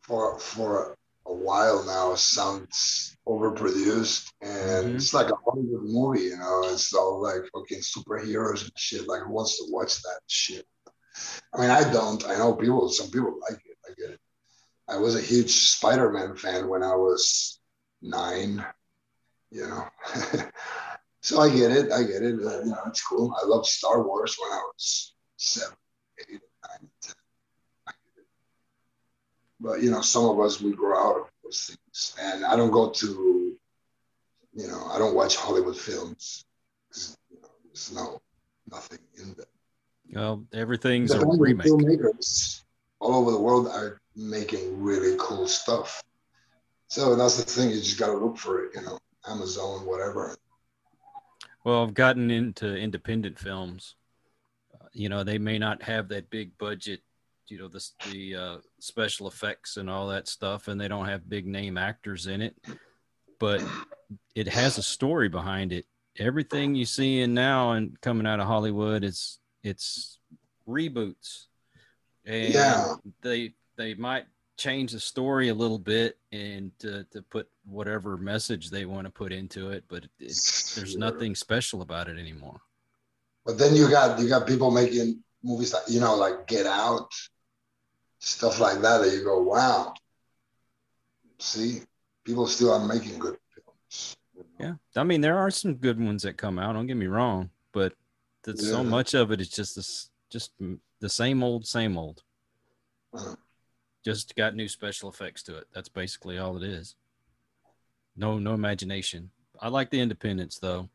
for 0.00 0.40
for 0.40 0.96
a 1.28 1.34
while 1.34 1.84
now 1.84 2.14
sounds 2.14 3.16
overproduced 3.26 4.32
and 4.40 4.86
mm-hmm. 4.86 4.96
it's 4.96 5.12
like 5.12 5.30
a 5.30 5.36
Hollywood 5.44 5.82
movie, 5.84 6.22
you 6.22 6.38
know. 6.38 6.62
It's 6.64 6.92
all 6.94 7.22
like 7.22 7.42
fucking 7.52 7.80
superheroes 7.80 8.62
and 8.62 8.72
shit. 8.76 9.06
Like 9.06 9.22
who 9.22 9.32
wants 9.32 9.58
to 9.58 9.66
watch 9.70 10.00
that 10.02 10.20
shit? 10.26 10.66
I 11.54 11.60
mean, 11.60 11.70
I 11.70 11.90
don't. 11.92 12.24
I 12.26 12.36
know 12.36 12.54
people. 12.54 12.88
Some 12.88 13.10
people 13.10 13.38
like 13.48 13.60
it. 13.64 13.76
I 13.86 13.94
get 14.00 14.10
it. 14.10 14.20
I 14.88 14.96
was 14.96 15.16
a 15.16 15.20
huge 15.20 15.50
Spider-Man 15.50 16.36
fan 16.36 16.68
when 16.68 16.82
I 16.82 16.94
was 16.94 17.60
nine. 18.00 18.64
You 19.50 19.66
know, 19.66 19.84
so 21.22 21.40
I 21.40 21.48
get 21.50 21.72
it. 21.72 21.92
I 21.92 22.02
get 22.02 22.22
it. 22.22 22.34
Uh, 22.34 22.60
you 22.60 22.70
know, 22.70 22.82
it's 22.86 23.02
cool. 23.02 23.34
I 23.40 23.46
loved 23.46 23.66
Star 23.66 24.06
Wars 24.06 24.36
when 24.40 24.52
I 24.52 24.62
was 24.74 25.14
seven, 25.36 25.76
eight, 26.20 26.40
nine, 26.68 26.90
ten. 27.02 27.14
But 29.60 29.82
you 29.82 29.90
know, 29.90 30.00
some 30.00 30.24
of 30.24 30.38
us 30.40 30.60
we 30.60 30.72
grow 30.72 30.98
out 30.98 31.20
of 31.20 31.26
those 31.42 31.66
things, 31.66 32.14
and 32.20 32.44
I 32.44 32.56
don't 32.56 32.70
go 32.70 32.90
to, 32.90 33.56
you 34.54 34.68
know, 34.68 34.86
I 34.92 34.98
don't 34.98 35.14
watch 35.14 35.36
Hollywood 35.36 35.76
films. 35.76 36.44
You 37.30 37.40
know, 37.42 37.48
there's 37.64 37.92
no 37.92 38.20
nothing 38.70 39.00
in 39.16 39.34
them. 39.34 39.46
Well, 40.12 40.44
everything's 40.52 41.10
the 41.10 41.20
a 41.20 41.36
remake. 41.38 41.66
Filmmakers 41.66 42.62
all 43.00 43.14
over 43.16 43.30
the 43.30 43.40
world 43.40 43.68
are 43.68 44.00
making 44.16 44.82
really 44.82 45.16
cool 45.18 45.46
stuff. 45.46 46.02
So 46.88 47.14
that's 47.16 47.36
the 47.36 47.44
thing. 47.44 47.70
You 47.70 47.76
just 47.76 47.98
got 47.98 48.06
to 48.06 48.16
look 48.16 48.38
for 48.38 48.64
it. 48.64 48.72
You 48.74 48.82
know, 48.82 48.98
Amazon, 49.28 49.86
whatever. 49.86 50.36
Well, 51.64 51.82
I've 51.82 51.94
gotten 51.94 52.30
into 52.30 52.74
independent 52.74 53.38
films. 53.38 53.96
Uh, 54.74 54.86
you 54.92 55.08
know, 55.08 55.22
they 55.22 55.38
may 55.38 55.58
not 55.58 55.82
have 55.82 56.08
that 56.08 56.30
big 56.30 56.56
budget. 56.58 57.00
You 57.48 57.58
know, 57.58 57.68
the 57.68 57.86
the 58.10 58.34
uh, 58.34 58.56
special 58.78 59.28
effects 59.28 59.76
and 59.76 59.88
all 59.88 60.08
that 60.08 60.28
stuff, 60.28 60.68
and 60.68 60.80
they 60.80 60.88
don't 60.88 61.06
have 61.06 61.28
big 61.28 61.46
name 61.46 61.76
actors 61.78 62.26
in 62.26 62.40
it, 62.40 62.56
but 63.38 63.62
it 64.34 64.48
has 64.48 64.78
a 64.78 64.82
story 64.82 65.28
behind 65.28 65.72
it. 65.72 65.86
Everything 66.18 66.74
you 66.74 66.84
see 66.84 67.20
in 67.20 67.34
now 67.34 67.72
and 67.72 68.00
coming 68.00 68.26
out 68.26 68.40
of 68.40 68.46
Hollywood 68.46 69.04
is 69.04 69.38
it's 69.62 70.18
reboots 70.68 71.46
and 72.24 72.54
yeah. 72.54 72.94
they 73.22 73.52
they 73.76 73.94
might 73.94 74.26
change 74.56 74.92
the 74.92 75.00
story 75.00 75.48
a 75.48 75.54
little 75.54 75.78
bit 75.78 76.18
and 76.32 76.72
to, 76.80 77.04
to 77.12 77.22
put 77.22 77.48
whatever 77.64 78.16
message 78.16 78.70
they 78.70 78.84
want 78.84 79.06
to 79.06 79.10
put 79.10 79.32
into 79.32 79.70
it 79.70 79.84
but 79.88 80.04
there's 80.18 80.74
sure. 80.74 80.98
nothing 80.98 81.34
special 81.34 81.80
about 81.80 82.08
it 82.08 82.18
anymore 82.18 82.60
but 83.46 83.56
then 83.56 83.74
you 83.74 83.88
got 83.90 84.18
you 84.18 84.28
got 84.28 84.46
people 84.46 84.70
making 84.70 85.22
movies 85.42 85.70
that 85.70 85.82
you 85.88 86.00
know 86.00 86.14
like 86.16 86.46
get 86.46 86.66
out 86.66 87.08
stuff 88.18 88.60
like 88.60 88.80
that 88.80 88.98
that 88.98 89.12
you 89.12 89.24
go 89.24 89.42
wow 89.42 89.94
see 91.38 91.80
people 92.24 92.46
still 92.46 92.72
are 92.72 92.86
making 92.86 93.18
good 93.18 93.36
films 93.54 94.16
yeah 94.58 94.74
i 94.96 95.04
mean 95.04 95.20
there 95.20 95.38
are 95.38 95.50
some 95.50 95.74
good 95.74 96.00
ones 96.00 96.22
that 96.22 96.36
come 96.36 96.58
out 96.58 96.72
don't 96.72 96.86
get 96.86 96.96
me 96.96 97.06
wrong 97.06 97.50
but 97.72 97.92
yeah. 98.46 98.54
so 98.56 98.82
much 98.82 99.14
of 99.14 99.30
it 99.30 99.40
is 99.40 99.48
just 99.48 99.76
this 99.76 100.10
just 100.30 100.52
the 101.00 101.08
same 101.08 101.42
old 101.42 101.66
same 101.66 101.96
old 101.96 102.22
uh-huh 103.14 103.34
just 104.04 104.34
got 104.36 104.54
new 104.54 104.68
special 104.68 105.10
effects 105.10 105.42
to 105.44 105.56
it. 105.58 105.66
That's 105.74 105.90
basically 105.90 106.38
all 106.38 106.56
it 106.56 106.62
is. 106.62 106.94
No, 108.16 108.38
no 108.38 108.54
imagination. 108.54 109.30
I 109.60 109.68
like 109.68 109.90
the 109.90 110.00
independence 110.00 110.58
though. 110.58 110.88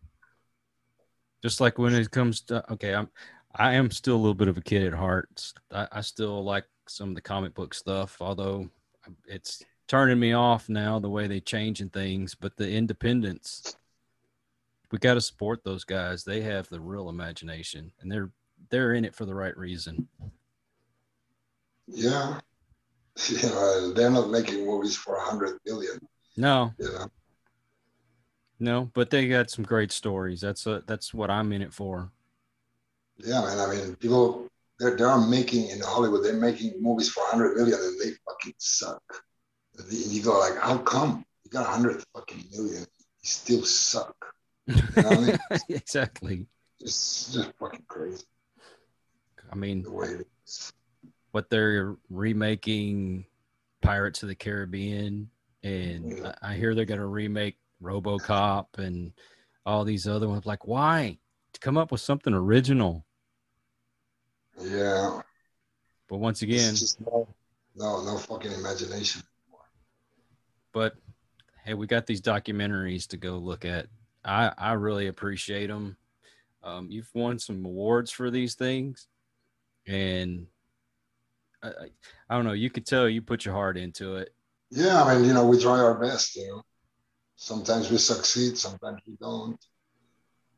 Just 1.44 1.62
like 1.62 1.78
when 1.78 1.94
it 1.94 2.10
comes 2.10 2.42
to 2.42 2.72
okay, 2.74 2.96
I'm 2.96 3.10
I 3.54 3.74
am 3.74 3.92
still 3.92 4.16
a 4.16 4.18
little 4.18 4.34
bit 4.34 4.48
of 4.48 4.58
a 4.58 4.62
kid 4.62 4.84
at 4.84 4.94
heart. 4.94 5.54
I, 5.72 5.88
I 5.92 6.02
still 6.02 6.44
like 6.44 6.66
some 6.88 7.10
of 7.10 7.16
the 7.16 7.22
comic 7.22 7.54
book 7.54 7.74
stuff, 7.74 8.18
although 8.22 8.70
it's 9.28 9.64
turning 9.88 10.20
me 10.20 10.34
off 10.34 10.70
now 10.70 11.00
the 11.00 11.10
way 11.10 11.28
they 11.28 11.40
changing 11.40 11.90
things. 11.90 12.36
But 12.36 12.58
the 12.58 12.70
independence, 12.70 13.76
we 14.92 15.00
got 15.00 15.16
to 15.16 15.22
support 15.22 15.64
those 15.64 15.84
guys. 15.84 16.24
They 16.24 16.42
have 16.42 16.70
the 16.70 16.80
real 16.80 17.10
imagination, 17.10 17.92
and 18.02 18.12
they're 18.12 18.32
they're 18.70 18.94
in 18.94 19.06
it 19.06 19.16
for 19.16 19.26
the 19.26 19.36
right 19.36 19.56
reason. 19.58 20.08
Yeah, 21.88 22.40
You 23.30 23.50
know, 23.50 23.94
they're 23.94 24.10
not 24.10 24.30
making 24.30 24.66
movies 24.66 24.96
for 24.96 25.16
a 25.16 25.22
hundred 25.22 25.60
million. 25.66 26.00
No. 26.36 26.74
You 26.78 26.92
know? 26.92 27.08
No, 28.60 28.92
but 28.94 29.10
they 29.10 29.28
got 29.28 29.50
some 29.50 29.66
great 29.66 29.92
stories. 29.92 30.42
That's 30.42 30.66
a, 30.66 30.84
that's 30.88 31.14
what 31.14 31.30
I'm 31.30 31.52
in 31.52 31.62
it 31.62 31.74
for. 31.74 32.12
Yeah, 33.18 33.42
man. 33.42 33.60
I 33.60 33.76
mean, 33.76 33.96
people 33.96 34.48
they're 34.80 34.98
they're 34.98 35.18
making 35.18 35.70
in 35.70 35.80
Hollywood. 35.82 36.24
They're 36.24 36.34
making 36.34 36.82
movies 36.82 37.10
for 37.10 37.24
a 37.24 37.28
hundred 37.28 37.56
million, 37.58 37.80
and 37.80 38.02
they 38.02 38.16
fucking 38.28 38.54
suck. 38.58 39.04
And 39.78 39.92
you 39.92 40.22
go 40.22 40.40
like, 40.40 40.58
how 40.58 40.78
come 40.80 41.26
you 41.44 41.52
got 41.52 41.66
a 41.66 41.70
hundred 41.70 42.04
fucking 42.16 42.44
million? 42.52 42.82
You 42.82 42.86
still 43.24 43.64
suck. 43.64 44.16
You 44.68 44.76
know 44.98 45.10
I 45.10 45.16
mean? 45.18 45.38
exactly. 45.70 46.48
It's 46.80 47.34
just 47.34 47.52
fucking 47.60 47.86
crazy. 47.88 48.26
I 49.52 49.56
mean, 49.56 49.84
the 49.84 49.92
way 49.92 50.08
it 50.08 50.28
is 50.46 50.74
what 51.34 51.50
they're 51.50 51.96
remaking 52.10 53.26
Pirates 53.82 54.24
of 54.24 54.30
the 54.30 54.36
Caribbean, 54.36 55.30
and 55.64 56.34
I 56.42 56.54
hear 56.54 56.74
they're 56.74 56.86
going 56.86 57.00
to 57.00 57.08
remake 57.08 57.58
RoboCop 57.82 58.78
and 58.78 59.12
all 59.66 59.84
these 59.84 60.08
other 60.08 60.30
ones. 60.30 60.46
Like, 60.46 60.68
why? 60.68 61.18
To 61.54 61.60
come 61.60 61.78
up 61.78 61.92
with 61.92 62.02
something 62.02 62.34
original. 62.34 63.06
Yeah. 64.62 65.22
But 66.10 66.18
once 66.18 66.42
again, 66.42 66.76
no, 67.06 67.28
no, 67.76 68.04
no 68.04 68.18
fucking 68.18 68.52
imagination. 68.52 69.24
But 70.74 70.96
hey, 71.66 71.74
we 71.74 71.88
got 71.88 72.06
these 72.06 72.22
documentaries 72.22 73.08
to 73.08 73.18
go 73.18 73.38
look 73.38 73.66
at. 73.66 73.88
I 74.26 74.52
I 74.58 74.74
really 74.74 75.08
appreciate 75.08 75.68
them. 75.68 75.98
Um, 76.64 76.88
you've 76.90 77.10
won 77.14 77.40
some 77.40 77.66
awards 77.66 78.12
for 78.12 78.32
these 78.32 78.56
things, 78.56 79.08
and 79.86 80.48
I, 81.62 81.72
I 82.30 82.36
don't 82.36 82.46
know. 82.46 82.54
You 82.54 82.70
could 82.70 82.86
tell 82.86 83.10
you 83.10 83.22
put 83.22 83.46
your 83.46 83.54
heart 83.54 83.78
into 83.78 84.16
it. 84.18 84.34
Yeah, 84.70 85.04
I 85.04 85.16
mean, 85.16 85.26
you 85.26 85.34
know, 85.34 85.46
we 85.46 85.60
try 85.60 85.80
our 85.80 85.96
best. 85.96 86.36
You 86.36 86.48
know. 86.48 86.64
Sometimes 87.36 87.92
we 87.92 87.98
succeed, 87.98 88.58
sometimes 88.58 89.02
we 89.06 89.16
don't. 89.20 89.60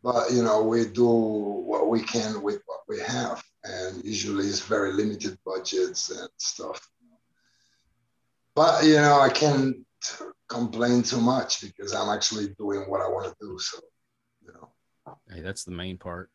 But 0.03 0.31
you 0.31 0.43
know, 0.43 0.61
we 0.63 0.85
do 0.85 1.07
what 1.07 1.89
we 1.89 2.01
can 2.01 2.43
with 2.43 2.61
what 2.67 2.81
we 2.87 2.99
have, 2.99 3.43
and 3.65 4.03
usually 4.03 4.45
it's 4.45 4.61
very 4.61 4.93
limited 4.93 5.37
budgets 5.45 6.09
and 6.11 6.29
stuff. 6.37 6.87
But 8.55 8.85
you 8.85 8.95
know, 8.95 9.19
I 9.19 9.29
can't 9.29 9.77
complain 10.47 11.03
too 11.03 11.19
much 11.19 11.61
because 11.61 11.93
I'm 11.93 12.09
actually 12.09 12.49
doing 12.57 12.81
what 12.89 13.01
I 13.01 13.07
want 13.07 13.25
to 13.27 13.35
do. 13.41 13.57
So, 13.59 13.79
you 14.45 14.53
know. 14.53 14.69
Hey, 15.29 15.41
that's 15.41 15.63
the 15.63 15.71
main 15.71 15.97
part. 15.97 16.29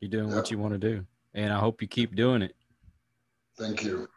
You're 0.00 0.10
doing 0.10 0.30
yeah. 0.30 0.36
what 0.36 0.50
you 0.50 0.58
want 0.58 0.72
to 0.72 0.78
do, 0.78 1.06
and 1.34 1.52
I 1.52 1.58
hope 1.58 1.80
you 1.80 1.88
keep 1.88 2.16
doing 2.16 2.42
it. 2.42 2.54
Thank 3.58 3.84
you. 3.84 4.08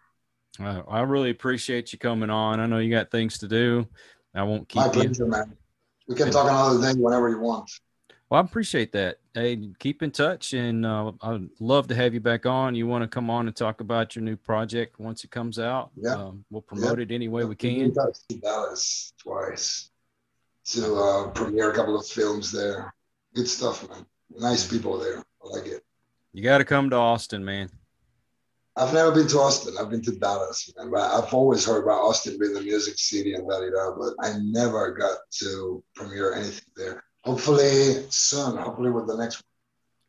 Uh, 0.59 0.81
I 0.87 1.01
really 1.01 1.29
appreciate 1.29 1.91
you 1.91 1.99
coming 1.99 2.29
on. 2.29 2.59
I 2.59 2.65
know 2.65 2.79
you 2.79 2.89
got 2.89 3.11
things 3.11 3.37
to 3.39 3.47
do. 3.47 3.87
I 4.33 4.43
won't 4.43 4.67
keep 4.67 4.81
My 4.81 4.89
pleasure, 4.89 5.25
you. 5.25 5.29
man. 5.29 5.55
We 6.07 6.15
can 6.15 6.31
talk 6.31 6.49
another 6.49 6.81
day 6.81 6.99
whenever 6.99 7.29
you 7.29 7.39
want. 7.39 7.69
Well, 8.29 8.41
I 8.41 8.45
appreciate 8.45 8.91
that. 8.93 9.19
Hey, 9.35 9.69
keep 9.77 10.01
in 10.01 10.09
touch, 10.09 10.53
and 10.53 10.85
uh, 10.85 11.11
I'd 11.21 11.47
love 11.59 11.87
to 11.89 11.95
have 11.95 12.13
you 12.13 12.19
back 12.19 12.47
on. 12.47 12.73
You 12.73 12.87
want 12.87 13.03
to 13.03 13.07
come 13.07 13.29
on 13.29 13.45
and 13.45 13.55
talk 13.55 13.81
about 13.81 14.15
your 14.15 14.23
new 14.23 14.35
project 14.35 14.99
once 14.99 15.23
it 15.23 15.29
comes 15.29 15.59
out? 15.59 15.91
Yeah, 15.95 16.15
um, 16.15 16.43
we'll 16.49 16.63
promote 16.63 16.99
it 16.99 17.11
any 17.11 17.27
way 17.27 17.45
we 17.45 17.55
can. 17.55 17.93
Dallas 18.41 19.13
twice 19.21 19.91
to 20.65 20.95
uh, 20.95 21.27
premiere 21.29 21.71
a 21.71 21.75
couple 21.75 21.97
of 21.97 22.07
films 22.07 22.51
there. 22.51 22.93
Good 23.35 23.47
stuff, 23.47 23.87
man. 23.89 24.05
Nice 24.37 24.67
people 24.67 24.97
there. 24.97 25.19
I 25.19 25.47
like 25.47 25.67
it. 25.67 25.83
You 26.33 26.43
got 26.43 26.57
to 26.57 26.65
come 26.65 26.89
to 26.89 26.95
Austin, 26.95 27.45
man. 27.45 27.69
I've 28.75 28.93
never 28.93 29.11
been 29.13 29.27
to 29.27 29.37
Austin. 29.37 29.75
I've 29.79 29.89
been 29.89 30.01
to 30.01 30.11
Dallas, 30.11 30.69
man. 30.75 30.91
But 30.91 31.01
I've 31.11 31.33
always 31.33 31.65
heard 31.65 31.83
about 31.83 32.01
Austin 32.01 32.37
being 32.37 32.53
the 32.53 32.61
music 32.61 32.97
city 32.97 33.33
and 33.33 33.47
da 33.47 33.59
da 33.59 33.95
but 33.97 34.15
I 34.19 34.37
never 34.39 34.91
got 34.91 35.17
to 35.39 35.81
premiere 35.95 36.33
anything 36.33 36.71
there. 36.75 37.04
Hopefully 37.25 38.05
soon. 38.09 38.57
Hopefully 38.57 38.91
with 38.91 39.07
the 39.07 39.17
next 39.17 39.37
one. 39.37 39.41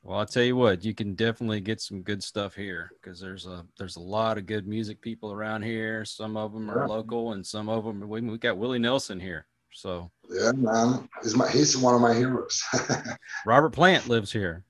Well, 0.07 0.21
I'll 0.21 0.27
tell 0.27 0.45
you 0.45 0.55
what, 0.55 0.85
you 0.85 0.95
can 0.95 1.15
definitely 1.15 1.61
get 1.61 1.81
some 1.81 2.03
good 2.03 2.23
stuff 2.23 2.55
here 2.55 2.93
because 2.95 3.19
there's 3.19 3.47
a 3.47 3.67
there's 3.77 3.97
a 3.97 4.01
lot 4.01 4.39
of 4.39 4.47
good 4.47 4.69
music 4.69 5.01
people 5.01 5.33
around 5.33 5.63
here. 5.63 6.05
Some 6.05 6.37
of 6.37 6.53
them 6.53 6.71
are 6.71 6.83
yeah. 6.83 6.87
local, 6.87 7.33
and 7.33 7.45
some 7.45 7.69
of 7.69 7.85
them 7.85 8.09
we 8.09 8.21
we 8.21 8.39
got 8.39 8.57
Willie 8.57 8.79
Nelson 8.79 9.19
here. 9.19 9.47
So 9.73 10.09
yeah, 10.31 10.53
man, 10.53 11.09
he's 11.25 11.35
my 11.35 11.51
he's 11.51 11.77
one 11.77 11.97
of 11.97 12.01
my 12.01 12.15
heroes. 12.15 12.63
Robert 13.47 13.71
Plant 13.71 14.09
lives 14.09 14.31
here. 14.31 14.63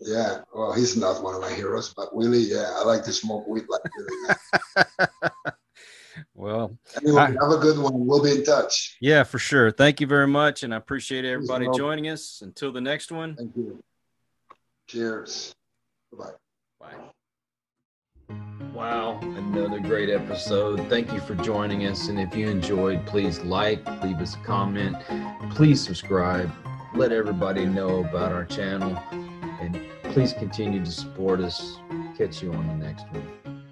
Yeah, 0.00 0.38
well, 0.54 0.72
he's 0.72 0.96
not 0.96 1.22
one 1.22 1.34
of 1.34 1.42
my 1.42 1.52
heroes, 1.52 1.92
but 1.94 2.14
Willie, 2.14 2.38
yeah, 2.38 2.72
I 2.76 2.84
like 2.84 3.04
to 3.04 3.12
smoke 3.12 3.46
weed 3.46 3.64
like 3.68 3.82
Willie. 3.96 4.86
well, 6.34 6.76
anyway, 6.96 7.22
I, 7.22 7.26
have 7.26 7.52
a 7.52 7.58
good 7.58 7.78
one. 7.78 8.06
We'll 8.06 8.22
be 8.22 8.32
in 8.32 8.44
touch. 8.44 8.96
Yeah, 9.00 9.22
for 9.22 9.38
sure. 9.38 9.70
Thank 9.70 10.00
you 10.00 10.06
very 10.06 10.26
much, 10.26 10.62
and 10.64 10.74
I 10.74 10.76
appreciate 10.76 11.24
everybody 11.24 11.68
joining 11.76 12.08
us. 12.08 12.40
Until 12.42 12.72
the 12.72 12.80
next 12.80 13.12
one. 13.12 13.36
Thank 13.36 13.56
you. 13.56 13.82
Cheers. 14.88 15.54
Bye. 16.12 16.30
Bye. 16.80 16.94
Wow, 18.74 19.20
another 19.20 19.78
great 19.78 20.10
episode. 20.10 20.88
Thank 20.88 21.12
you 21.12 21.20
for 21.20 21.36
joining 21.36 21.86
us. 21.86 22.08
And 22.08 22.18
if 22.18 22.34
you 22.34 22.48
enjoyed, 22.48 23.06
please 23.06 23.38
like, 23.40 23.86
leave 24.02 24.16
us 24.16 24.34
a 24.34 24.38
comment, 24.38 24.96
please 25.50 25.80
subscribe, 25.80 26.50
let 26.96 27.12
everybody 27.12 27.66
know 27.66 28.00
about 28.00 28.32
our 28.32 28.44
channel, 28.44 29.00
and 29.60 29.80
please 30.12 30.32
continue 30.32 30.84
to 30.84 30.90
support 30.90 31.40
us. 31.40 31.78
Catch 32.18 32.42
you 32.42 32.52
on 32.52 32.66
the 32.66 32.84
next 32.84 33.06
one. 33.12 33.63